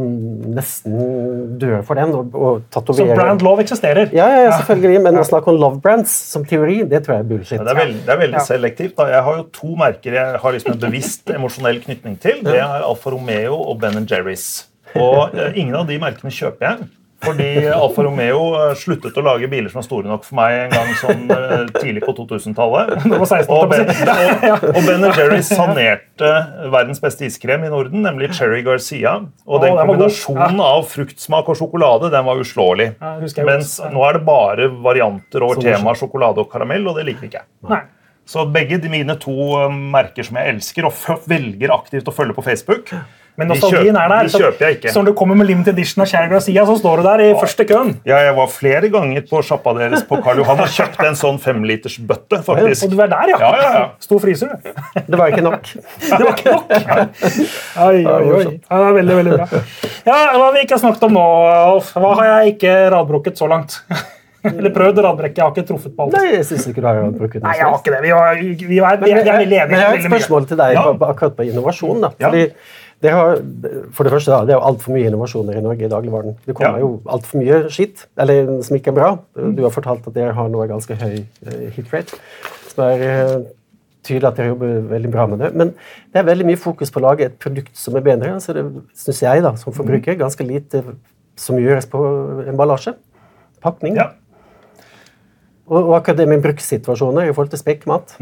[0.55, 4.09] nesten dør for den, og, og Så brand love eksisterer.
[4.13, 7.25] ja, ja, ja, selvfølgelig, men å snakke om love brands som teori, det tror jeg
[7.25, 7.57] er bullshit.
[7.59, 8.45] Ja, det, er veldig, det er veldig Ja.
[8.47, 8.95] selektivt.
[8.97, 9.05] Da.
[9.11, 12.43] Jeg har jo to merker jeg har liksom en bevisst emosjonell knytning til.
[12.43, 14.65] Det er Alfa Romeo og Ben Jerry's.
[14.95, 16.87] Og eh, ingen av de merkene kjøper jeg.
[17.21, 20.73] Fordi Alfa Romeo eh, sluttet å lage biler som var store nok for meg en
[20.73, 22.95] gang sånn eh, tidlig på 2000-tallet.
[23.11, 26.31] Det var 16, Og Ben, og, og ben Jerry sanerte
[26.73, 29.17] verdens beste iskrem i Norden, nemlig Cherry Garcia.
[29.45, 32.91] Og den kombinasjonen av fruktsmak og sjokolade den var uslåelig.
[33.45, 37.43] Mens nå er det bare varianter over temaet sjokolade og karamell, og det liker ikke
[37.43, 37.83] jeg.
[38.31, 42.35] Så begge de mine to uh, merker som jeg elsker og velger aktivt å følge
[42.37, 42.93] på Facebook,
[43.39, 44.27] Men de, nostalgien er der.
[44.27, 44.91] de kjøper jeg ikke.
[44.91, 47.29] Så når du kommer med limited edition av Cherry Garcia, så står du der i
[47.39, 47.93] første køen.
[48.05, 51.39] Ja, jeg var flere ganger på sjappa deres på Karl Johan og kjøpte en sånn
[51.41, 52.85] femlitersbøtte, faktisk.
[52.89, 53.39] Og du er der, ja.
[53.39, 53.85] Ja, ja, ja.
[54.03, 54.51] Stor fryser.
[54.51, 55.01] du.
[55.07, 55.71] Det var ikke nok.
[56.11, 56.71] Det var ikke nok.
[57.81, 58.45] Oi, oi, oi.
[58.69, 59.61] Ja, det er veldig, veldig bra.
[60.05, 61.93] Ja, Hva har vi ikke snakket om nå, Alf?
[61.95, 63.79] Hva har jeg ikke radbrukket så langt?
[64.49, 65.37] Eller prøvd å radbrekke.
[65.37, 66.15] Jeg har ikke truffet på alt.
[66.17, 67.99] Nei, jeg synes ikke du har noe Nei, jeg har ikke det.
[68.01, 69.67] Vi, var, vi, var, vi, er, vi er veldig enige.
[69.69, 70.85] Men jeg har et spørsmål til deg Ja.
[70.97, 72.01] på- akkurat på innovasjon.
[72.01, 72.09] Da.
[72.17, 72.31] Ja.
[72.31, 72.47] Fordi
[73.01, 73.39] det har,
[73.91, 76.35] for det første, da, det er jo altfor mye innovasjoner i Norge i dagligvaren.
[76.45, 76.83] Det kommer Ja.
[76.83, 79.09] jo altfor mye skitt eller som ikke er bra.
[79.57, 81.15] Du har fortalt at dere har nå ganske høy
[81.47, 82.19] eh, hit rate.
[82.71, 83.33] som er eh,
[84.05, 85.49] tydelig at dere jobber veldig bra med det.
[85.55, 85.73] Men
[86.13, 88.35] det er veldig mye fokus på å lage et produkt som er bedre.
[88.39, 88.63] Så det
[88.95, 90.83] syns jeg, da, som forbruker, ganske lite
[91.37, 91.99] som gjøres på
[92.49, 92.93] emballasje.
[93.61, 93.95] Pakning.
[93.97, 94.11] Ja.
[95.71, 98.17] Og, og akkurat det med brukssituasjoner i forhold til spekkmat,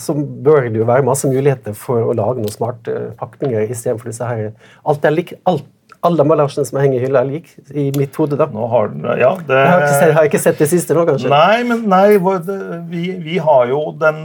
[0.00, 4.24] så bør det jo være masse muligheter for å lage noen smarte pakninger istedenfor disse
[4.24, 4.54] her
[4.88, 5.66] Alt er lik, alt,
[6.06, 8.38] alle emballasjene som henger i hylla, er lik i mitt hode.
[8.40, 8.46] da.
[8.72, 11.28] Har Ja, det Jeg har ikke sett, har ikke sett det siste nå, kanskje?
[11.32, 12.18] Nei, men nei,
[12.88, 14.24] vi, vi har jo den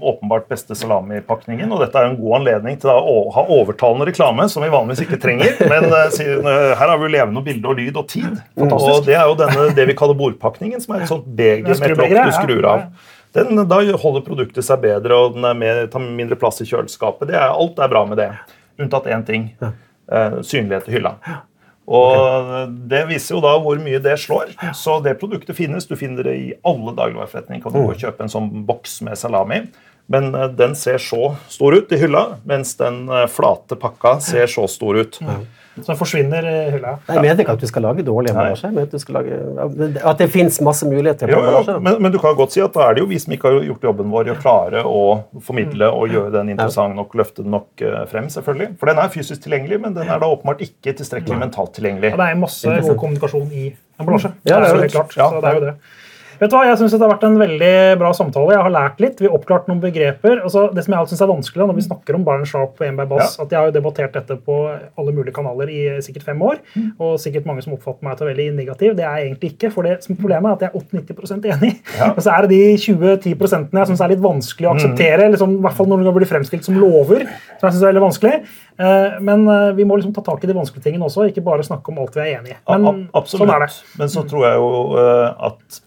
[0.00, 4.64] åpenbart beste salamipakningen, og dette er en god anledning til å ha overtalende reklame, som
[4.64, 5.58] vi vanligvis ikke trenger.
[5.70, 8.40] Men eh, eh, her har vi jo levende bilde og lyd og tid.
[8.56, 11.82] Og det er jo denne, det vi kaller bordpakningen, som er et sånt beger er
[11.82, 12.88] med et lokk du skrur av.
[13.36, 17.28] Den, da holder produktet seg bedre, og den er mer, tar mindre plass i kjøleskapet.
[17.28, 18.32] Det er, alt er bra med det,
[18.80, 19.50] unntatt én ting.
[19.60, 21.14] Eh, synlighet i hylla.
[21.88, 24.52] Og Det viser jo da hvor mye det slår.
[24.76, 25.88] Så det produktet finnes.
[25.88, 27.62] Du finner det i alle dagligvareforretninger.
[27.64, 29.62] Kan du gå og kjøpe en sånn boks med salami.
[30.08, 34.46] Men eh, den ser så stor ut i hylla, mens den eh, flate pakka ser
[34.50, 35.20] så stor ut.
[35.78, 36.96] Så den forsvinner i hylla.
[37.06, 38.66] Nei, Jeg mener ikke at du skal lage dårlig emballasje.
[38.82, 39.36] At, lage,
[40.10, 41.76] at det fins masse muligheter på Jo, jo, emballasje.
[41.84, 43.60] men, men du kan godt si at da er det jo vi som ikke har
[43.68, 45.04] gjort jobben vår i å klare å
[45.46, 48.26] formidle og gjøre den interessant nok, løfte den nok eh, frem.
[48.34, 48.72] selvfølgelig.
[48.80, 52.10] For den er fysisk tilgjengelig, men den er da åpenbart ikke tilstrekkelig mentalt tilgjengelig.
[52.16, 53.68] Ja, det er masse god kommunikasjon i
[54.00, 54.34] emballasje.
[54.50, 55.14] Ja, det er klart.
[55.20, 55.30] Ja.
[55.30, 55.76] Så det er jo det.
[56.38, 58.52] Vet du hva, Jeg synes det har vært en veldig bra samtale.
[58.54, 59.18] Jeg har lært litt.
[59.18, 60.38] Vi har oppklart noen begreper.
[60.46, 63.08] Altså, det som jeg synes er vanskelig når vi snakker om Barn Sharp og Enberg
[63.10, 63.44] Bass, Ja.
[63.44, 64.56] at Jeg har jo debattert dette på
[64.98, 66.60] alle mulige kanaler i sikkert fem år.
[67.00, 68.94] Og sikkert mange som oppfatter meg til veldig negativ.
[68.96, 69.72] Det er jeg egentlig ikke.
[69.72, 71.72] for det som Problemet er at jeg er 80-90 enig.
[71.98, 72.10] Ja.
[72.12, 75.30] Og så er det de 20-10 prosentene jeg syns er litt vanskelig å akseptere.
[75.34, 77.26] liksom, I hvert fall når det blir fremstilt som lover.
[77.58, 78.34] som jeg synes er veldig vanskelig.
[78.78, 81.62] Eh, Men eh, vi må liksom ta tak i de vanskelige tingene også, ikke bare
[81.66, 82.56] snakke om alt vi er enig i.
[82.70, 83.72] Men sånn er det.
[83.98, 84.70] Men så tror jeg jo
[85.02, 85.80] eh, at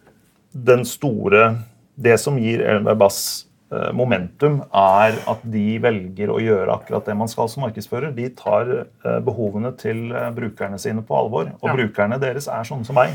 [0.52, 1.56] den store
[2.02, 7.14] Det som gir Elmer Bass eh, momentum, er at de velger å gjøre akkurat det
[7.20, 8.14] man skal som markedsfører.
[8.16, 11.52] De tar eh, behovene til eh, brukerne sine på alvor.
[11.60, 11.76] Og Ja.
[11.76, 13.14] brukerne deres er sånne som meg.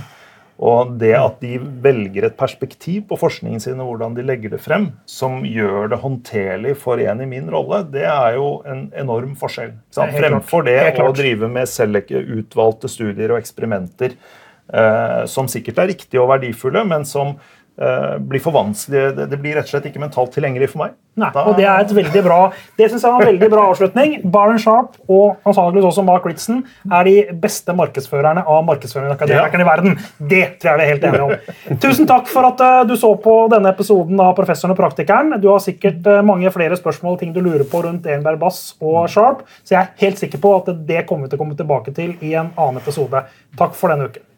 [0.57, 4.62] Og det at de velger et perspektiv på forskningen sin og hvordan de legger det
[4.64, 9.34] frem, som gjør det håndterlig for en i min rolle, det er jo en enorm
[9.37, 9.74] forskjell.
[9.93, 14.16] Fremfor det å drive med utvalgte studier og eksperimenter
[15.27, 17.37] som sikkert er riktige og verdifulle, men som
[17.79, 19.29] eh, blir for vanskelig.
[19.31, 20.97] Det, blir rett og slett ikke mentalt tilgjengelig for meg.
[21.17, 23.62] Nei, Da- og Det er et veldig bra Det synes jeg var en veldig bra
[23.71, 24.31] avslutning.
[24.31, 26.59] Baron Sharp og antakeligvis også Mark Ritson
[26.93, 29.97] er de beste markedsførerne av markedsførerakademikerne i verden.
[30.21, 31.79] Det tror jeg vi er helt enige om.
[31.81, 35.41] Tusen takk for at eh, du så på denne episoden av Professoren og praktikeren.
[35.41, 39.09] Du har sikkert eh, mange flere spørsmål ting du lurer på rundt Enberg Bass og
[39.09, 41.95] Sharp, så jeg er helt sikker på at det kommer vi til å komme tilbake
[41.97, 43.25] til i en annen episode.
[43.57, 44.36] Takk for denne uken.